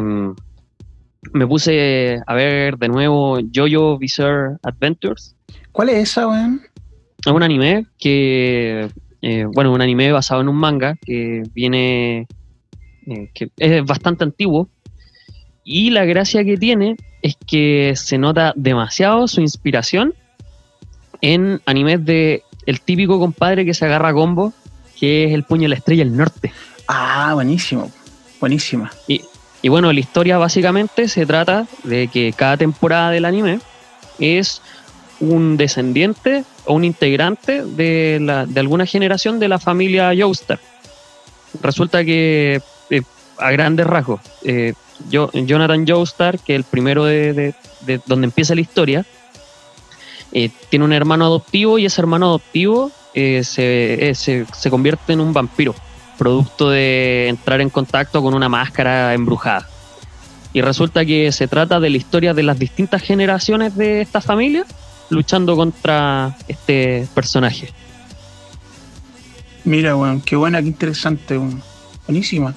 [1.34, 5.36] me puse a ver de nuevo Jojo Bizarre Adventures.
[5.72, 6.62] ¿Cuál es esa, weón?
[7.26, 8.90] Es un anime que,
[9.22, 12.28] eh, bueno, un anime basado en un manga que viene,
[13.08, 14.70] eh, que es bastante antiguo.
[15.64, 20.14] Y la gracia que tiene es que se nota demasiado su inspiración
[21.22, 24.54] en animes de el típico compadre que se agarra a combo,
[25.00, 26.52] que es el puño de la estrella del norte.
[26.88, 27.92] Ah, buenísimo.
[28.40, 28.92] Buenísima.
[29.08, 33.60] Y bueno, la historia básicamente se trata de que cada temporada del anime
[34.20, 34.62] es
[35.20, 40.60] un descendiente o un integrante de, la, de alguna generación de la familia Joestar.
[41.62, 43.02] Resulta que, eh,
[43.38, 44.74] a grandes rasgos, eh,
[45.10, 49.06] yo, Jonathan Joestar, que es el primero de, de- de donde empieza la historia,
[50.32, 55.14] eh, tiene un hermano adoptivo y ese hermano adoptivo eh, se, eh, se- se convierte
[55.14, 55.76] en un vampiro
[56.18, 59.68] producto de entrar en contacto con una máscara embrujada.
[60.54, 64.66] Y resulta que se trata de la historia de las distintas generaciones de esta familia
[65.10, 67.70] luchando contra este personaje.
[69.64, 71.40] Mira, weón, qué buena, qué interesante.
[72.08, 72.54] Buenísima.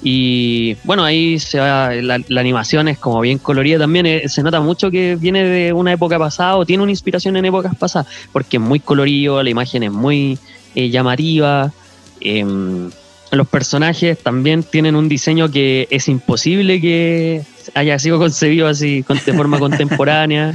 [0.00, 4.42] Y bueno, ahí se va, la, la animación es como bien colorida también, eh, se
[4.44, 8.06] nota mucho que viene de una época pasada o tiene una inspiración en épocas pasadas,
[8.32, 10.38] porque es muy colorido, la imagen es muy
[10.76, 11.72] eh, llamativa,
[12.20, 12.90] em,
[13.32, 17.42] los personajes también tienen un diseño que es imposible que
[17.74, 20.54] haya sido concebido así con- de forma contemporánea.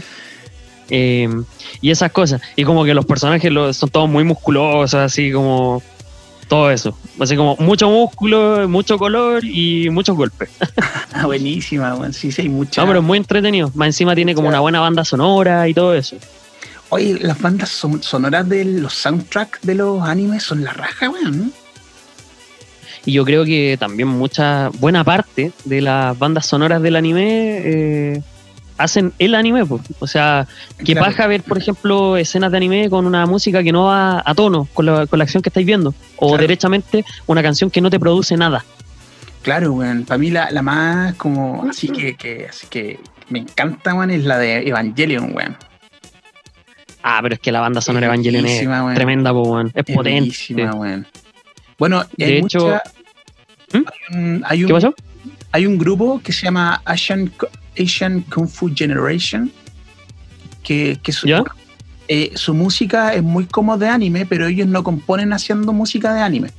[0.89, 1.43] em,
[1.81, 2.41] y esas cosas.
[2.55, 5.81] Y como que los personajes son todos muy musculosos, así como
[6.47, 6.97] todo eso.
[7.19, 10.49] Así como mucho músculo, mucho color y muchos golpes.
[11.15, 12.11] Ah, buenísima, weón.
[12.11, 12.81] Sí, sí, hay mucha.
[12.81, 13.69] No, pero es muy entretenido.
[13.75, 16.15] Más encima tiene como una buena banda sonora y todo eso.
[16.89, 21.53] Oye, las bandas son- sonoras de los soundtracks de los animes son la raja, weón.
[23.05, 28.21] Y yo creo que también mucha, buena parte de las bandas sonoras del anime eh,
[28.77, 29.65] hacen el anime.
[29.65, 29.79] po.
[29.99, 30.47] O sea,
[30.79, 31.05] que Claro.
[31.07, 34.67] paja ver, por ejemplo, escenas de anime con una música que no va a tono
[34.73, 35.93] con la, con la acción que estáis viendo.
[36.17, 36.41] O Claro.
[36.41, 38.63] derechamente una canción que no te produce nada.
[39.41, 40.05] Claro, weón.
[40.05, 44.23] Para mí la, la más como así que, que, así que me encanta, weón, es
[44.23, 45.57] la de Evangelion, weón.
[47.03, 49.67] Ah, pero es que la banda sonora Es Evangelion es tremenda, po, weón.
[49.75, 50.35] Es Es potente.
[51.77, 52.83] Bueno, De hay hecho- mucha-
[53.73, 53.77] ¿Mm?
[53.77, 54.95] hay un, hay un- ¿Qué pasó?
[55.53, 57.31] Hay un grupo que se llama Asian,
[57.79, 59.51] Asian Kung Fu Generation,
[60.63, 61.43] que, que su, ¿Ya?
[62.07, 66.21] eh, su música es muy como de anime, pero ellos no componen haciendo música de
[66.21, 66.49] anime.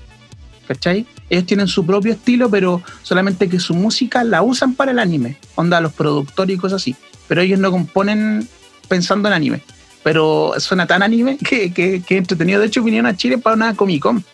[0.68, 1.06] ¿Cachai?
[1.28, 5.36] Ellos tienen su propio estilo, pero solamente que su música la usan para el anime.
[5.56, 6.94] Onda, los productores y cosas así.
[7.26, 8.48] Pero ellos no componen
[8.88, 9.60] pensando en anime.
[10.04, 12.60] Pero suena tan anime que, que, que entretenido.
[12.60, 14.24] De hecho, vinieron a Chile para una Comic Con.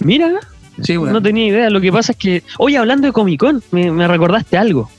[0.00, 0.32] Mira,
[0.82, 1.14] Sí, bueno.
[1.14, 1.70] no tenía idea.
[1.70, 4.90] Lo que pasa es que, oye, hablando de Comic Con, me, me recordaste algo.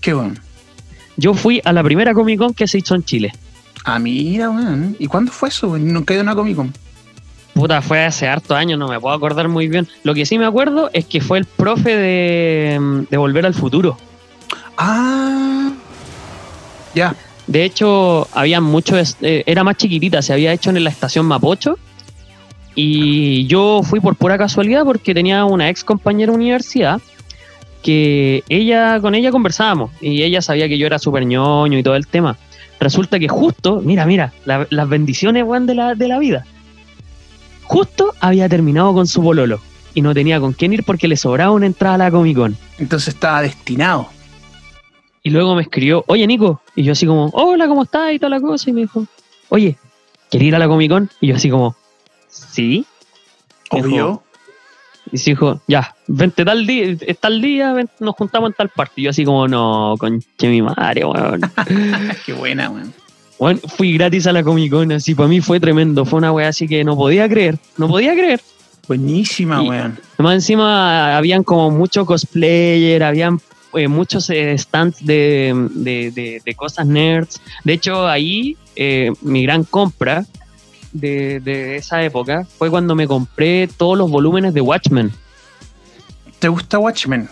[0.00, 0.34] Qué bueno.
[1.16, 3.32] Yo fui a la primera Comic Con que se hizo en Chile.
[3.84, 4.96] Ah, mira, weón.
[4.98, 5.68] ¿Y cuándo fue eso?
[5.68, 5.92] weón?
[5.92, 6.72] Nunca he ido a una Comic Con.
[7.54, 9.88] Puta, fue hace hartos años, no me puedo acordar muy bien.
[10.04, 13.98] Lo que sí me acuerdo es que fue el profe de, de Volver al Futuro.
[14.76, 15.72] Ah.
[16.94, 17.16] Ya.
[17.48, 21.78] De hecho, había muchos, eh, era más chiquitita, se había hecho en la estación Mapocho.
[22.80, 27.00] Y yo fui por pura casualidad porque tenía una ex compañera de universidad
[27.82, 31.96] que ella, con ella conversábamos y ella sabía que yo era súper ñoño y todo
[31.96, 32.36] el tema.
[32.78, 36.44] Resulta que justo, mira, mira, la- las bendiciones weón, de la, de la vida.
[37.64, 39.60] Justo había terminado con su bololo
[39.92, 42.56] y no tenía con quién ir porque le sobraba una entrada a la Comic Con.
[42.78, 44.08] Entonces estaba destinado.
[45.24, 46.62] Y luego me escribió, oye Nico.
[46.76, 48.12] Y yo así como, hola, ¿cómo estás?
[48.12, 48.70] Y toda la cosa.
[48.70, 49.04] Y me dijo,
[49.48, 49.76] oye,
[50.30, 51.10] ¿querés ir a la Comic Con?
[51.20, 51.74] Y yo así como,
[52.28, 52.84] sí.
[53.70, 54.22] Obvio.
[55.10, 58.94] Y se dijo, ya, vente tal día, tal día, nos juntamos en tal parte.
[59.00, 61.40] Y yo así como, no, conche mi madre, weón.
[62.26, 62.92] Qué buena, weón.
[63.38, 66.04] Weón, fui gratis a la Comic Con, así, para mí fue tremendo.
[66.04, 68.40] Fue una wea así que no podía creer, no podía creer.
[68.86, 69.98] Buenísima, Y- weón.
[70.14, 73.40] Además, encima habían como mucho cosplayer, habían
[73.74, 77.40] eh, muchos eh, stands de, de- de- de cosas nerds.
[77.64, 80.24] De hecho, ahí eh, mi gran compra
[80.92, 85.12] de, de esa época fue cuando me compré todos los volúmenes de Watchmen.
[86.38, 87.28] ¿Te gusta Watchmen?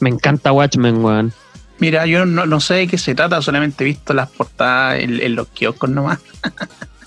[0.00, 1.32] Me encanta Watchmen, weón.
[1.78, 5.20] Mira, yo no, no sé de qué se trata, solamente he visto las portadas en,
[5.20, 6.18] en los kioscos nomás.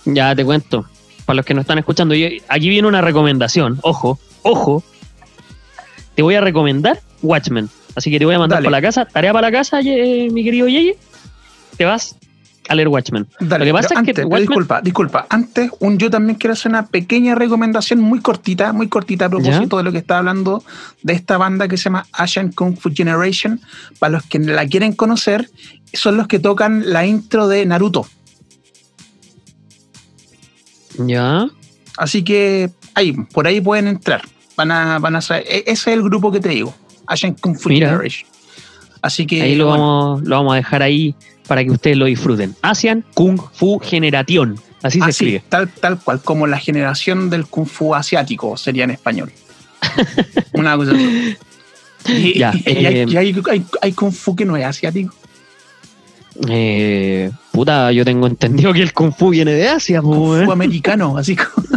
[0.03, 0.85] Ya te cuento.
[1.25, 3.77] Para los que no están escuchando, yo- aquí viene una recomendación.
[3.83, 4.83] Ojo, ojo.
[6.15, 7.69] Te voy a recomendar Watchmen.
[7.95, 8.65] Así que te voy a mandar Dale.
[8.65, 9.05] para la casa.
[9.05, 10.97] Tarea para la casa, ye- mi querido Yeye.
[11.77, 12.15] Te vas
[12.71, 13.27] a leer Watchmen.
[13.39, 15.25] Dale, Lo que pasa pero es que antes, Watchmen- disculpa, disculpa.
[15.29, 19.77] Antes, un, yo también quiero hacer una pequeña recomendación muy cortita, muy cortita a propósito
[19.77, 20.63] de lo que estaba hablando
[21.03, 23.59] de esta banda que se llama Asian Kung Fu Generation.
[23.99, 25.49] Para los que la quieren conocer,
[25.93, 28.07] son los que tocan la intro de Naruto.
[31.05, 31.47] Ya.
[31.97, 34.21] Así que ahí, por ahí pueden entrar.
[34.57, 36.73] Van a, van a saber- e- ese es el grupo que te digo,
[37.07, 37.89] Asian Kung Fu Mira.
[37.89, 38.29] Generation.
[39.01, 41.15] Así que Ahí lo, bueno, vamos, lo vamos a dejar ahí
[41.51, 42.55] para que ustedes lo disfruten.
[42.61, 44.57] Asian Kung Fu Generation.
[44.81, 45.43] Así se así, escribe.
[45.49, 49.33] tal, tal cual, como la generación del Kung Fu asiático sería en español.
[50.53, 50.93] Una cosa.
[52.07, 55.13] Y, Ya, y hay, eh, y hay- hay- hay Kung Fu que no es asiático.
[56.47, 60.45] Eh, puta, yo tengo entendido que el Kung Fu viene de Asia, Kung.
[60.45, 61.67] Fu americano, así como.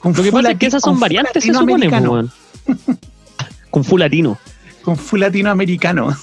[0.00, 1.90] Kung Lo que pasa es que esas son variantes, se supone.
[3.70, 4.38] Kung Fu latino.
[4.82, 6.16] Kung Fu latinoamericano.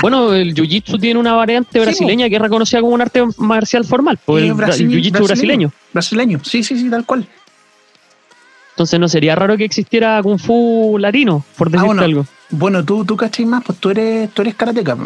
[0.00, 3.84] Bueno, el Jiu-Jitsu tiene una variante Sí, brasileña que es reconocida como un arte marcial
[3.84, 5.72] formal, el, Jiu-Jitsu brasileño.
[5.92, 7.26] Brasileño, sí, sí, sí, tal cual.
[8.70, 12.02] Entonces no sería raro que existiera Kung Fu latino, por decirte Ah, bueno.
[12.02, 12.26] algo.
[12.50, 14.96] Bueno, tú, tú cachai más, pues tú eres, tú eres karateca.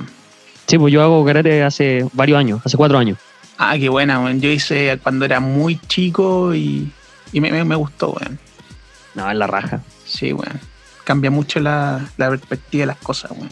[0.66, 3.16] Sí, pues yo hago karate hace varios años, hace cuatro años.
[3.56, 4.40] Ah, qué buena, weón.
[4.42, 6.90] Yo hice cuando era muy chico y,
[7.32, 8.38] y me, me, me gustó, weón.
[9.14, 9.80] No, es la raja.
[10.04, 10.60] Sí, weón.
[11.04, 13.48] Cambia mucho la, la perspectiva de las cosas, weón.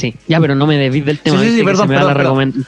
[0.00, 1.42] Sí, ya, pero no me desvíes del tema.
[1.42, 2.14] Sí, sí, perdón, da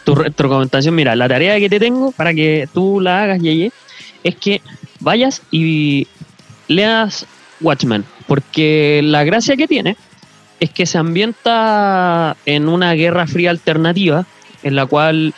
[0.04, 0.94] tu, tu recomendación.
[0.94, 3.72] Mira, la tarea que te tengo para que tú la hagas, Yeye,
[4.22, 4.60] es que
[5.00, 6.06] vayas y
[6.68, 7.26] leas
[7.62, 8.04] Watchmen.
[8.26, 9.96] Porque la gracia que tiene
[10.60, 14.26] es que se ambienta en una guerra fría alternativa
[14.62, 15.32] en la cual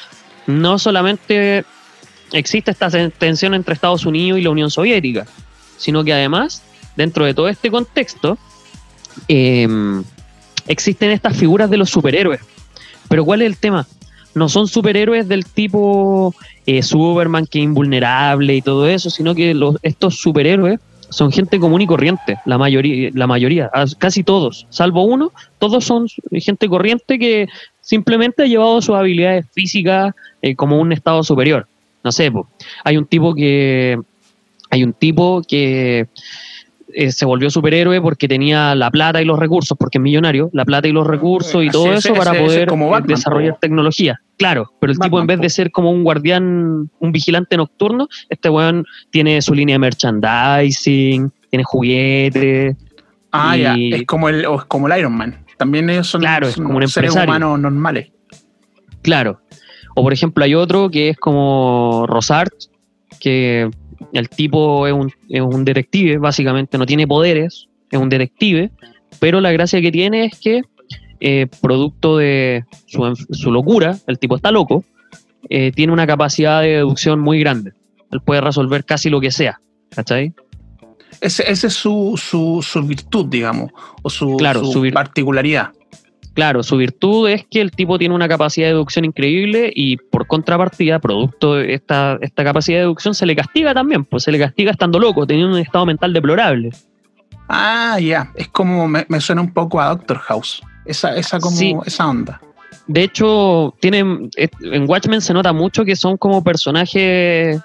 [0.49, 1.65] no solamente
[2.33, 5.27] existe esta tensión entre Estados Unidos y la Unión Soviética,
[5.77, 6.61] sino que además,
[6.97, 8.37] dentro de todo este contexto,
[9.29, 10.03] em,
[10.69, 12.41] existen estas figuras de los superhéroes.
[13.09, 13.87] Pero ¿cuál es el tema?
[14.35, 16.35] No son superhéroes del tipo
[16.67, 21.61] eh, Superman que es invulnerable y todo eso, sino que los, estos superhéroes son gente
[21.61, 27.21] común y corriente, la mayoría, la mayoría, casi todos, salvo uno, todos son gente corriente
[27.21, 27.47] que
[27.81, 31.69] simplemente ha llevado sus habilidades físicas eh, como un estado superior.
[32.03, 32.33] No sé,
[32.83, 33.97] hay un tipo que
[34.71, 36.09] hay un tipo que
[36.97, 40.65] eh, se volvió superhéroe porque tenía la plata y los recursos, porque es millonario, la
[40.65, 42.69] plata y los recursos y todo eso para poder
[43.05, 44.21] desarrollar tecnología.
[44.39, 48.49] Claro, pero el tipo en vez de ser como un guardián, un vigilante nocturno, este
[48.49, 52.77] weón tiene su línea de merchandising, tiene juguetes.
[53.33, 55.45] Ah, ya, es como el, es como el Iron Man.
[55.57, 58.11] También ellos son, claro, es como un seres humanos normales.
[59.03, 59.41] Claro.
[59.97, 62.53] O por ejemplo hay otro que es como Rosart,
[63.21, 63.71] que
[64.15, 68.71] el tipo es un, es un detective, básicamente, no tiene poderes, es un detective,
[69.19, 70.63] pero la gracia que tiene es que,
[71.21, 74.85] eh, producto de su, locura, el tipo está loco,
[75.51, 77.73] eh, tiene una capacidad de deducción muy grande.
[78.11, 80.33] Él puede resolver casi lo que sea, ¿cachai?
[81.21, 83.71] Esa es su, su, virtud, digamos,
[84.03, 84.37] o su,
[84.73, 85.71] su particularidad.
[86.35, 90.27] Claro, su virtud es que el tipo tiene una capacidad de deducción increíble y por
[90.27, 94.39] contrapartida, producto de esta, esta capacidad de deducción, se le castiga también, pues se le
[94.41, 96.73] castiga estando loco, teniendo un estado mental deplorable.
[97.49, 102.09] Ah, ya, es como me, suena un poco a Doctor House, esa, esa, como, esa
[102.09, 102.41] onda.
[102.89, 107.61] De hecho, tienen, en Watchmen se nota mucho que son como personajes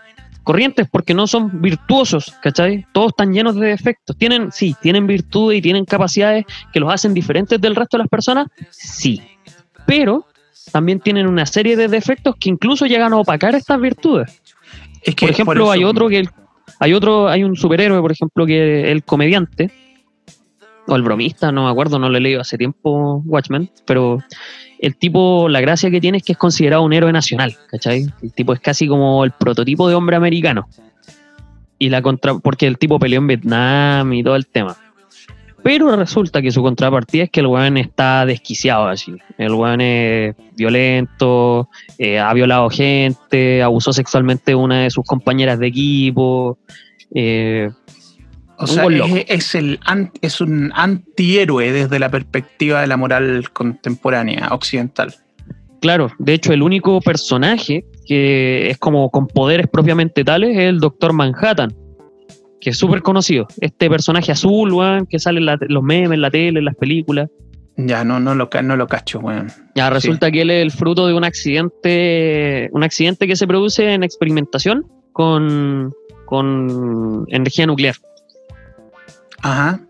[0.49, 2.83] corrientes porque no son virtuosos, ¿cachai?
[2.91, 4.17] Todos están llenos de defectos.
[4.17, 8.09] Tienen, sí, tienen virtudes y tienen capacidades que los hacen diferentes del resto de las
[8.09, 9.21] personas, sí.
[9.85, 10.25] Pero
[10.71, 14.41] también tienen una serie de defectos que incluso llegan a opacar estas virtudes.
[15.03, 16.27] Es que por ejemplo, hay otro que
[16.79, 19.69] hay otro, hay un superhéroe, por ejemplo, que es el comediante,
[20.89, 24.19] o el bromista, no me acuerdo, no lo he leído hace tiempo Watchmen, pero
[24.80, 28.06] el tipo, la gracia que tiene es que es considerado un héroe nacional, ¿cachai?
[28.21, 30.67] El tipo es casi como el prototipo de hombre americano.
[31.78, 34.78] Y la contra, porque el tipo peleó en Vietnam y todo el tema.
[35.63, 39.15] Pero resulta que su contrapartida es que el weón está desquiciado así.
[39.38, 45.60] El weón es violento, eh, ha violado gente, abusó sexualmente de una de sus compañeras
[45.60, 46.58] de equipo.
[47.13, 47.69] Eh,
[48.60, 48.86] o sea,
[49.28, 49.80] es, el,
[50.22, 55.15] es un antihéroe desde la perspectiva de la moral contemporánea occidental.
[55.82, 60.80] Claro, de hecho el único personaje que es como con poderes propiamente tales es el
[60.80, 61.74] Doctor Manhattan,
[62.60, 63.48] que es súper conocido.
[63.62, 67.30] Este personaje azul, weón, que sale en los memes, en la tele, en las películas.
[67.78, 69.48] Ya, no, no, lo, no lo cacho, weón.
[69.76, 73.93] Ya, resulta que él es el fruto de un accidente, un accidente que se produce
[73.93, 75.93] en experimentación con,
[76.26, 77.95] con energía nuclear.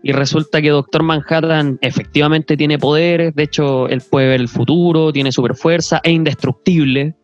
[0.02, 5.12] Y resulta que Doctor Manhattan efectivamente tiene poderes, de hecho, él puede ver el futuro,
[5.12, 7.14] tiene super fuerza, es indestructible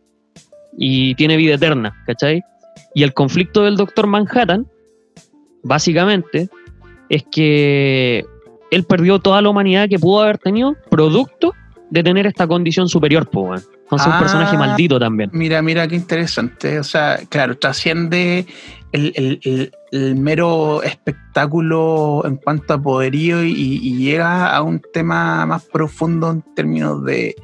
[0.77, 2.43] y tiene vida eterna, ¿cachai?
[2.93, 4.67] Y el conflicto del Doctor Manhattan,
[5.63, 6.49] básicamente,
[7.09, 8.25] es que
[8.71, 11.53] él perdió toda la humanidad que pudo haber tenido producto
[11.89, 15.29] de tener esta condición superior, pues, Entonces, un personaje ah, maldito también.
[15.31, 16.79] Mira, mira qué interesante.
[16.79, 18.45] O sea, claro, trasciende
[18.91, 19.71] el,
[20.15, 27.03] mero espectáculo en cuanto a poderío y, llega a un tema más profundo en términos
[27.03, 27.35] de,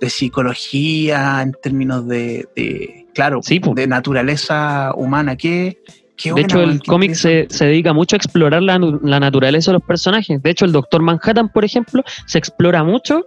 [0.00, 3.40] psicología, en términos de, claro,
[3.74, 5.36] de naturaleza humana.
[5.36, 5.78] ¿Qué,
[6.24, 10.42] de hecho, el cómic se, dedica mucho a explorar la, la, naturaleza de los personajes.
[10.42, 13.24] De hecho, el Doctor Manhattan, por ejemplo, se explora mucho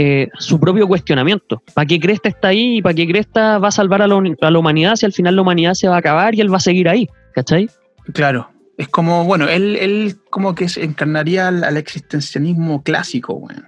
[0.00, 1.60] eh, su propio cuestionamiento.
[1.74, 4.94] ¿Para qué Cresta está ahí y para qué Cresta va a salvar a, la humanidad
[4.94, 7.08] si al final la humanidad se va a acabar y él va a seguir ahí?
[7.34, 7.68] ¿Cachai?
[8.14, 8.48] Claro.
[8.76, 13.62] Es como, bueno, él, él como que se encarnaría al, existencialismo clásico, bueno.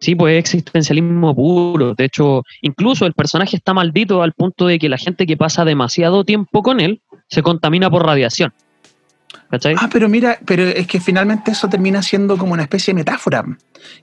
[0.00, 1.94] Sí, pues existencialismo puro.
[1.94, 5.64] De hecho, incluso el personaje está maldito al punto de que la gente que pasa
[5.64, 8.52] demasiado tiempo con él se contamina por radiación.
[9.76, 13.44] Ah, pero mira, pero es que finalmente eso termina siendo como una especie de metáfora.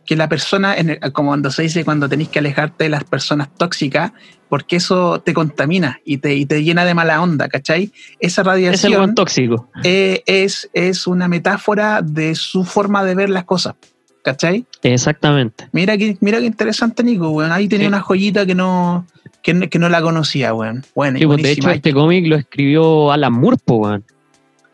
[0.05, 0.75] Que la persona,
[1.13, 4.11] como cuando se dice cuando tenés que alejarte de las personas tóxicas,
[4.49, 7.91] porque eso te contamina y te, te llena de mala onda, ¿cachai?
[8.19, 8.91] Esa radiación.
[8.93, 9.69] Es algo tóxico.
[9.83, 13.75] Eh, es, es una metáfora de su forma de ver las cosas.
[14.23, 14.65] ¿Cachai?
[14.83, 15.69] Exactamente.
[15.71, 17.53] Mira que, mira qué interesante, Nico, weón.
[17.53, 19.07] Ahí tenía una joyita que no,
[19.41, 20.83] que, no la conocía, weón.
[20.93, 24.03] Bueno, pues, de hecho, este cómic lo escribió Alan Moore, weón.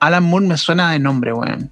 [0.05, 1.69] Alan Moore me suena de nombre, weón.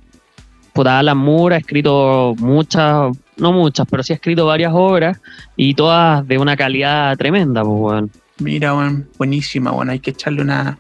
[0.74, 5.20] Puta, Alan Moore ha escrito muchas, no muchas, pero sí ha escrito varias obras
[5.58, 8.12] y todas de una calidad tremenda, pues, weón.
[8.40, 9.90] Mira, weón, buenísima, weón.
[9.90, 10.80] Hay que echarle una,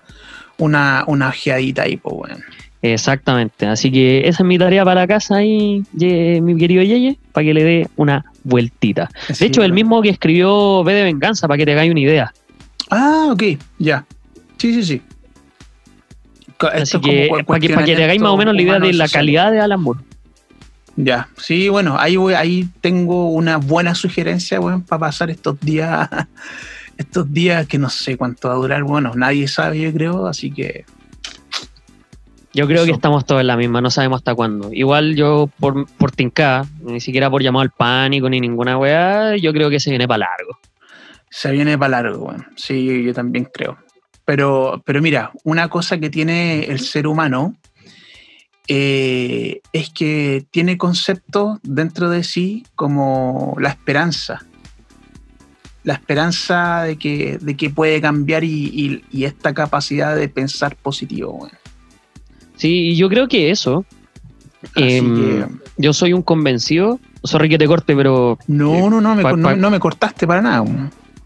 [0.57, 2.43] una, una ojeadita ahí, pues, weón.
[2.81, 3.67] Exactamente.
[3.67, 7.63] Así que esa es mi tarea para casa ahí, mi querido Yeye, para que le
[7.63, 9.09] dé una vueltita.
[9.37, 12.33] de hecho, el mismo que escribió V de Venganza, para que te hagáis una idea.
[12.89, 13.43] Ah, ok,
[13.77, 14.05] ya.
[14.57, 15.01] Sí, sí, sí.
[16.67, 19.07] Así que, para que, para que te hagáis más o menos la idea de la
[19.07, 19.99] calidad de Alan Moore.
[20.95, 26.09] Ya, sí, bueno, ahí, ahí tengo una buena sugerencia, bueno, para pasar estos días,
[26.97, 30.51] estos días que no sé cuánto va a durar, bueno, nadie sabe, yo creo, así
[30.51, 30.85] que
[32.53, 34.69] Yo creo que estamos todos en la misma, no sabemos hasta cuándo.
[34.73, 39.53] Igual yo, por, por tincar, ni siquiera por llamado al pánico ni ninguna weá, yo
[39.53, 40.59] creo que se viene para largo.
[41.29, 42.45] Se viene para largo, weón.
[42.57, 43.77] Sí, yo también creo.
[44.25, 47.55] Pero, pero mira, una cosa que tiene el ser humano
[48.67, 54.45] eh, es que tiene conceptos dentro de sí como la esperanza.
[55.83, 60.75] La esperanza de que, de que puede cambiar y, y- y esta capacidad de pensar
[60.75, 61.49] positivo.
[62.55, 63.83] Sí, yo creo que eso.
[64.75, 65.45] Em, que-
[65.77, 66.99] yo soy un convencido.
[67.23, 68.37] Sorry que te corte, pero.
[68.47, 70.63] No, no, no me, no, no me cortaste para nada.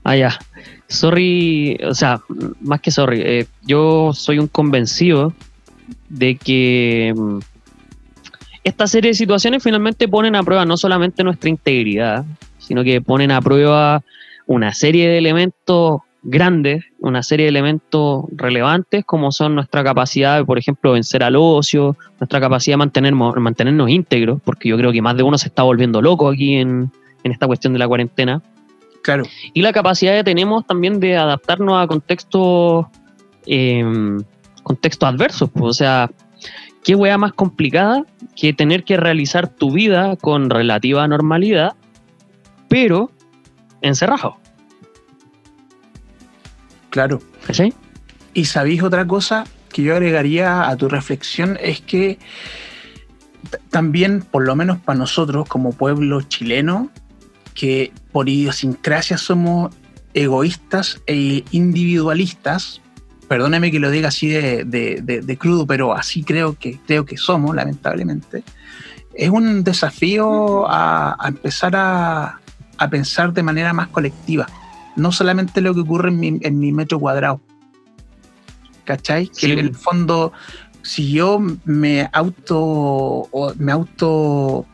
[0.05, 0.39] Ah, ya.
[0.87, 2.21] Sorry, o sea,
[2.61, 3.21] más que sorry.
[3.21, 5.33] eh, yo soy un convencido
[6.09, 7.39] de que mm,
[8.63, 12.25] esta serie de situaciones finalmente ponen a prueba no solamente nuestra integridad,
[12.57, 14.03] sino que ponen a prueba
[14.47, 20.45] una serie de elementos grandes, una serie de elementos relevantes como son nuestra capacidad de,
[20.45, 25.01] por ejemplo, vencer al ocio, nuestra capacidad de mantenernos, mantenernos íntegros, porque yo creo que
[25.01, 26.91] más de uno se está volviendo loco aquí en,
[27.23, 28.41] en esta cuestión de la cuarentena
[29.05, 32.87] Claro, y la capacidad que tenemos también de adaptarnos a contextos
[33.45, 34.17] eh,
[34.63, 35.47] contextos adversos.
[35.53, 36.09] pues, o sea,
[36.83, 38.03] qué wea más complicada
[38.35, 41.75] que tener que realizar tu vida con relativa normalidad,
[42.67, 43.11] pero
[43.81, 44.37] encerrado.
[46.89, 47.21] claro.
[47.45, 47.75] ¿Cachai?
[48.33, 52.17] Y sabéis otra cosa que yo agregaría a tu reflexión es que
[53.69, 56.89] también, por lo menos para nosotros como pueblo chileno,
[57.55, 59.73] que por idiosincrasia somos
[60.13, 62.81] egoístas e individualistas,
[63.27, 67.05] perdóneme que lo diga así de, de- de- de crudo, pero así creo que, creo
[67.05, 68.43] que somos, lamentablemente,
[69.15, 72.39] es un desafío a, a empezar a,
[72.77, 74.47] a pensar de manera más colectiva,
[74.95, 77.41] no solamente lo que ocurre en mi, en mi metro cuadrado.
[78.83, 79.27] ¿Cachai?
[79.29, 80.31] Que en el fondo,
[80.83, 83.27] si yo me auto,
[83.57, 84.65] me auto,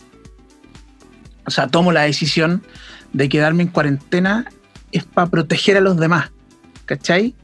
[1.52, 2.64] o sea, tomo la decisión
[3.12, 4.46] de quedarme en cuarentena,
[4.94, 6.32] es para proteger a los demás.
[6.86, 7.36] ¿Cachai?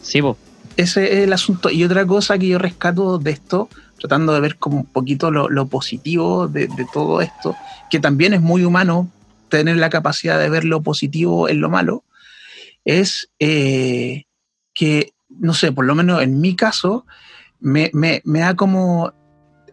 [0.00, 0.38] Sí, po.
[0.76, 1.70] Ese es el asunto.
[1.70, 3.68] Y otra cosa que yo rescato de esto,
[3.98, 7.56] tratando de ver como un poquito lo, lo positivo de, de todo esto,
[7.90, 9.10] que también es muy humano
[9.48, 12.04] tener la capacidad de ver lo positivo en lo malo,
[12.84, 14.24] es eh,
[14.72, 17.06] que, no sé, por lo menos en mi caso,
[17.58, 19.12] me, me- me da como,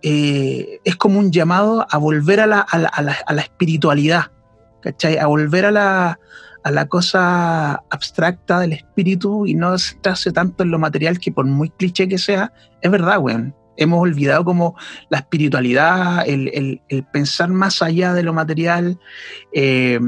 [0.03, 4.31] eh, es como un llamado a volver a la, a la- a la- espiritualidad,
[4.81, 5.17] ¿cachai?
[5.17, 6.19] A volver a la,
[6.63, 11.45] a la cosa abstracta del espíritu y no centrarse tanto en lo material que por
[11.45, 13.55] muy cliché que sea, es verdad, weón.
[13.75, 14.75] Hemos olvidado como
[15.09, 18.99] la espiritualidad, el, pensar más allá de lo material,
[19.51, 19.99] eh,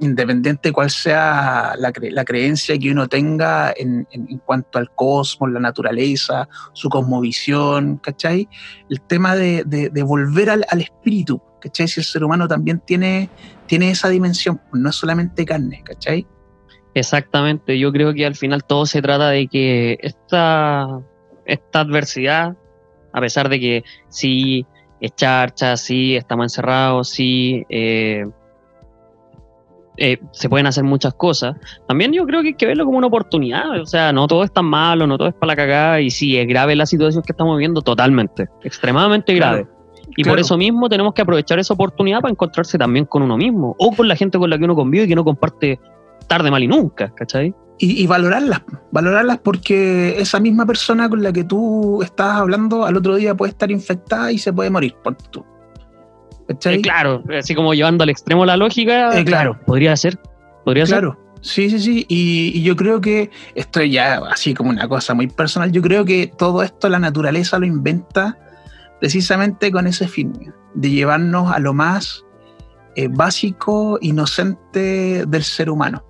[0.00, 4.06] independiente cuál sea la, cre- la creencia que uno tenga en,
[4.44, 8.48] cuanto al cosmos, la naturaleza, su cosmovisión, ¿cachai?
[8.90, 11.86] El tema de, de- de volver al, espíritu, ¿cachai?
[11.88, 13.30] Si el ser humano también tiene,
[13.66, 16.26] tiene esa dimensión, no es solamente carne, ¿cachai?
[16.94, 21.00] Exactamente, yo creo que al final todo se trata de que esta,
[21.46, 22.56] esta adversidad,
[23.12, 24.66] a pesar de que sí
[25.00, 28.24] es charcha, sí estamos encerrados, sí eh,
[29.98, 31.56] eh, se pueden hacer muchas cosas,
[31.86, 34.52] también yo creo que hay que verlo como una oportunidad, o sea, no todo es
[34.52, 37.32] tan malo, no todo es para la cagada, y sí es grave la situación que
[37.32, 39.64] estamos viviendo, totalmente, extremadamente grave.
[39.64, 39.82] Claro.
[40.16, 40.32] Y Claro.
[40.32, 43.92] por eso mismo tenemos que aprovechar esa oportunidad para encontrarse también con uno mismo, o
[43.94, 45.78] con la gente con la que uno convive y que no comparte
[46.26, 47.54] tarde, mal y nunca, ¿cachai?
[47.78, 48.62] Y, y valorarlas,
[48.92, 53.50] valorarlas porque esa misma persona con la que tú estás hablando al otro día puede
[53.50, 54.94] estar infectada y se puede morir.
[55.02, 55.44] ponte tú.
[56.48, 56.76] ¿Cachai?
[56.76, 59.58] Eh, claro, así como llevando al extremo la lógica, Eh, claro.
[59.66, 60.18] podría ser,
[60.64, 60.98] podría ser.
[61.00, 62.06] Claro, sí, sí, sí.
[62.08, 65.72] Y, y yo creo que esto ya así como una cosa muy personal.
[65.72, 68.38] Yo creo que todo esto la naturaleza lo inventa
[69.00, 70.32] precisamente con ese fin,
[70.74, 72.24] de llevarnos a lo más
[72.94, 76.04] eh, básico, inocente del ser humano.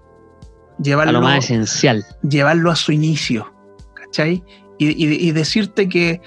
[0.82, 2.04] A Llevarlo, lo más esencial.
[2.28, 3.52] llevarlo a su inicio,
[3.94, 4.42] ¿cachai?
[4.78, 6.20] Y, y- y decirte que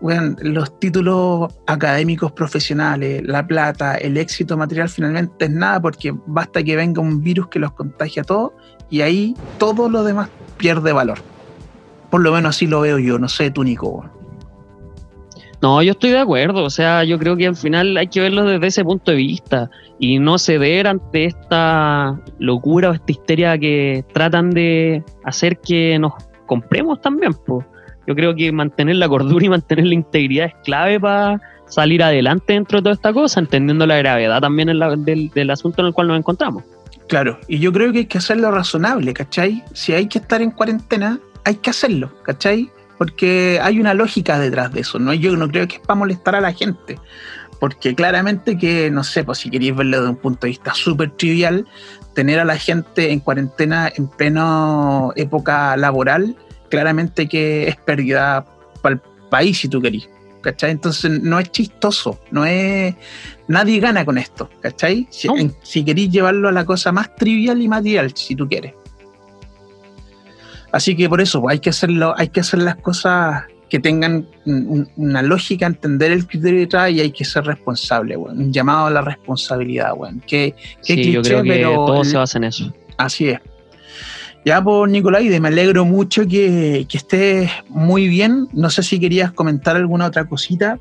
[0.00, 6.62] bueno, los títulos académicos profesionales, la plata, el éxito material finalmente es nada porque basta
[6.62, 8.52] que venga un virus que los contagie a todos
[8.90, 10.28] y ahí todo lo demás
[10.58, 11.18] pierde valor.
[12.10, 14.04] Por lo menos así lo veo yo, no sé tú, Nico.
[15.64, 18.44] No, yo estoy de acuerdo, o sea, yo creo que al final hay que verlo
[18.44, 24.04] desde ese punto de vista y no ceder ante esta locura o esta histeria que
[24.12, 26.12] tratan de hacer que nos
[26.44, 27.32] compremos también.
[27.46, 27.64] pues.
[28.06, 32.52] Yo creo que mantener la cordura y mantener la integridad es clave para salir adelante
[32.52, 35.86] dentro de toda esta cosa, entendiendo la gravedad también en la- del, del asunto en
[35.86, 36.62] el cual nos encontramos.
[37.08, 39.64] Claro, y yo creo que hay que hacerlo razonable, ¿cachai?
[39.72, 42.68] Si hay que estar en cuarentena, hay que hacerlo, ¿cachai?
[43.04, 44.98] Porque hay una lógica detrás de eso.
[44.98, 45.12] ¿no?
[45.12, 46.98] Yo no creo que es para molestar a la gente,
[47.60, 51.10] porque claramente que, no sé, pues si queréis verlo desde un punto de vista súper
[51.10, 51.66] trivial,
[52.14, 56.34] tener a la gente en cuarentena en plena época laboral,
[56.70, 58.46] claramente que es pérdida
[58.80, 60.08] para el país, si tú querís.
[60.40, 60.70] ¿Cachai?
[60.70, 62.94] Entonces no es chistoso, no es.
[63.48, 65.06] Nadie gana con esto, ¿cachai?
[65.10, 65.34] Si, No.
[65.62, 68.74] si queréis llevarlo a la cosa más trivial y material, si tú quieres.
[70.74, 74.26] Así que por eso pues, hay que hacerlo, hay que hacer las cosas que tengan
[74.44, 78.38] un- un- una lógica, entender el criterio detrás y hay que ser responsable, weón.
[78.38, 80.20] Un llamado a la responsabilidad, weón.
[80.26, 80.54] Que,
[80.84, 82.72] Qué Sí, yo cliché, creo que pero todo se basa en eso.
[82.96, 83.38] Así es.
[84.44, 88.46] Ya, pues, Nicolaide, me alegro mucho que, que estés muy bien.
[88.52, 90.78] No sé si querías comentar alguna otra cosita.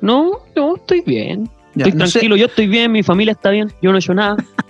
[0.00, 1.48] No, no, estoy bien.
[1.74, 4.00] Ya, estoy no sé- tranquilo, yo estoy bien, mi familia está bien, yo no he
[4.00, 4.36] hecho nada.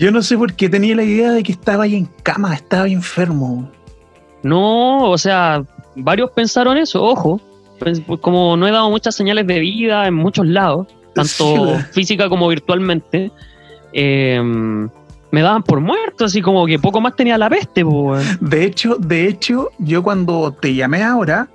[0.00, 2.84] yo no sé por qué tenía la idea de que estaba ahí en cama, estaba
[2.84, 3.70] ahí enfermo.
[4.42, 5.62] No, o sea,
[5.94, 7.38] varios pensaron eso, ojo.
[7.78, 11.84] Pues, pues, Como no he dado muchas señales de vida en muchos lados, tanto Sí,
[11.92, 13.30] física como virtualmente,
[13.92, 14.40] eh,
[15.32, 18.40] me daban por muerto, así como que poco más tenía la peste, pues.
[18.40, 21.46] De hecho, de hecho, yo cuando te llamé ahora,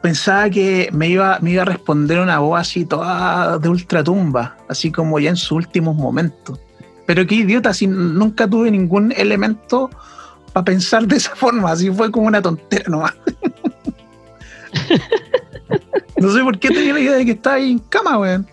[0.00, 4.92] pensaba que me iba, me iba a responder una voz así toda de ultratumba, así
[4.92, 6.60] como ya en sus últimos momentos.
[7.06, 9.90] Pero qué idiota, si nunca tuve ningún elemento
[10.52, 13.14] para pensar de esa forma, así fue como una tontera nomás.
[16.16, 18.46] no sé por qué tenía la idea de que estaba ahí en cama, weón.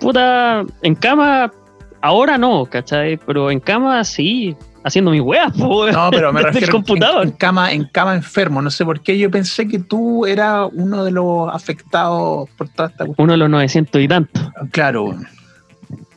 [0.00, 1.52] Puta, en cama,
[2.00, 3.16] ahora no, ¿cachai?
[3.16, 5.92] Pero en cama sí, haciendo mis weas, weón.
[5.92, 7.24] No, pero me refiero computador.
[7.24, 8.62] en cama, en cama enfermo.
[8.62, 12.88] No sé por qué yo pensé que tú eras uno de los afectados por toda
[12.88, 13.24] esta cuestión.
[13.24, 14.42] Uno de los 900 y tantos.
[14.70, 15.26] Claro, weón.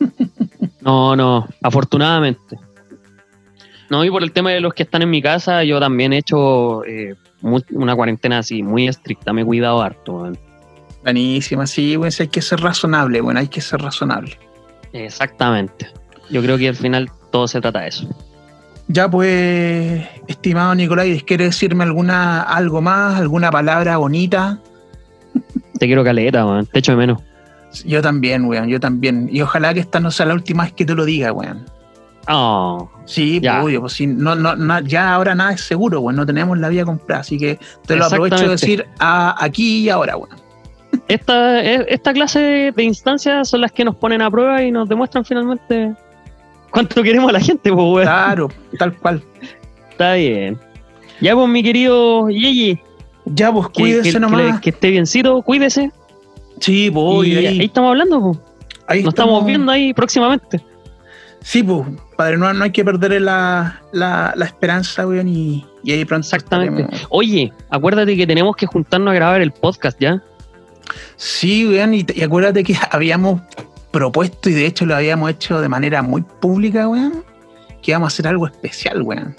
[0.82, 2.58] No, no, afortunadamente.
[3.90, 6.18] No, y por el tema de los que están en mi casa, yo también he
[6.18, 10.14] hecho eh, una cuarentena así, muy estricta, me he cuidado harto.
[10.14, 10.38] weón.
[11.02, 14.38] Buenísima, sí, bueno, hay que ser razonable, bueno, hay que ser razonable.
[14.92, 15.88] Exactamente.
[16.30, 18.08] Yo creo que al final todo se trata de eso.
[18.88, 24.60] Ya pues, estimado Nicolás, ¿quiere decirme alguna algo más, alguna palabra bonita?
[25.78, 26.66] Te quiero caleta, weón.
[26.66, 27.22] Te echo de menos.
[27.84, 29.28] Yo también, weón, yo también.
[29.32, 31.64] Y ojalá que esta no sea la última vez que te lo diga, weón.
[32.28, 33.62] Oh, Sí, pues, Ya.
[33.64, 36.68] obvio, pues sí, no, no, na- ya ahora nada es seguro, weón, no tenemos la
[36.68, 40.36] vida comprada, así que te lo aprovecho de decir a- aquí y ahora, weón.
[41.08, 44.88] esta, e- esta clase de instancias son las que nos ponen a prueba y nos
[44.88, 45.94] demuestran finalmente
[46.70, 48.02] cuánto queremos a la gente, pues, weón.
[48.02, 48.48] Claro,
[48.78, 49.22] tal cual.
[49.90, 50.58] Está bien.
[51.20, 52.80] Ya, pues, mi querido Yeye,
[53.24, 54.56] Ya, pues cuídese que- nomás.
[54.56, 55.90] que que esté biencito, cuídese.
[56.62, 58.40] Sí, pues, y ahí, ahí, estamos hablando,
[58.86, 60.64] ahí Nos estamos viendo ahí próximamente.
[61.40, 61.84] Sí, pues,
[62.16, 66.24] padre, no, no hay que perder la, la, la esperanza, weón, y, y ahí pronto
[66.24, 66.82] Exactamente.
[66.82, 67.08] estaremos.
[67.10, 70.22] Oye, acuérdate que tenemos que juntarnos a grabar el podcast ya.
[71.16, 73.40] Sí, weón, y, y acuérdate que habíamos
[73.90, 77.24] propuesto, y de hecho lo habíamos hecho de manera muy pública, weón,
[77.82, 79.34] que íbamos a hacer algo especial, weón.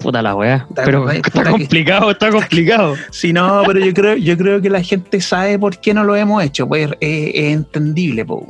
[0.00, 0.66] Puta la weá.
[0.74, 2.94] Pero puta, está que- complicado, está complicado.
[3.10, 6.16] Sí, no, pero yo creo, yo creo que la gente sabe por qué no lo
[6.16, 8.46] hemos hecho, pues es, es entendible, po.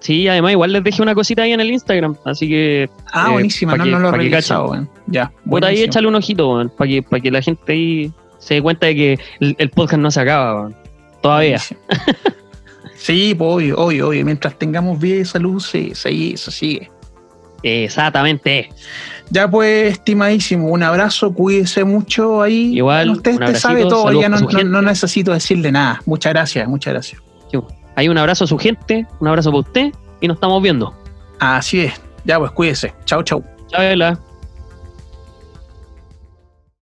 [0.00, 3.32] Sí, además igual les dejé una cosita ahí en el Instagram, así que Ah, Eh,
[3.32, 4.90] buenísima, no, que- no lo he revisado, weón.
[5.06, 8.62] Ya, por ahí échale un ojito, para que, pa' que la gente ahí se dé
[8.62, 10.76] cuenta de que el, el podcast no se acaba, weón.
[11.22, 11.60] Todavía.
[12.96, 14.24] Sí, pues obvio, obvio, obvio.
[14.24, 16.88] Mientras tengamos vida y salud, sí, sí, eso sigue.
[17.64, 18.68] Exactamente.
[19.32, 22.76] Ya pues, estimadísimo, un abrazo, cuídese mucho ahí.
[22.76, 23.12] Igual, Bueno,
[23.46, 26.02] usted, sabe todo, ya no, necesito decirle nada.
[26.04, 27.22] Muchas gracias, muchas gracias.
[27.94, 30.94] Hay un abrazo a su gente, un abrazo para usted y nos estamos viendo.
[31.40, 31.94] Así es.
[32.26, 32.92] Ya pues, cuídese.
[33.06, 33.42] Chau, chau.
[33.68, 34.18] Chao, Ela.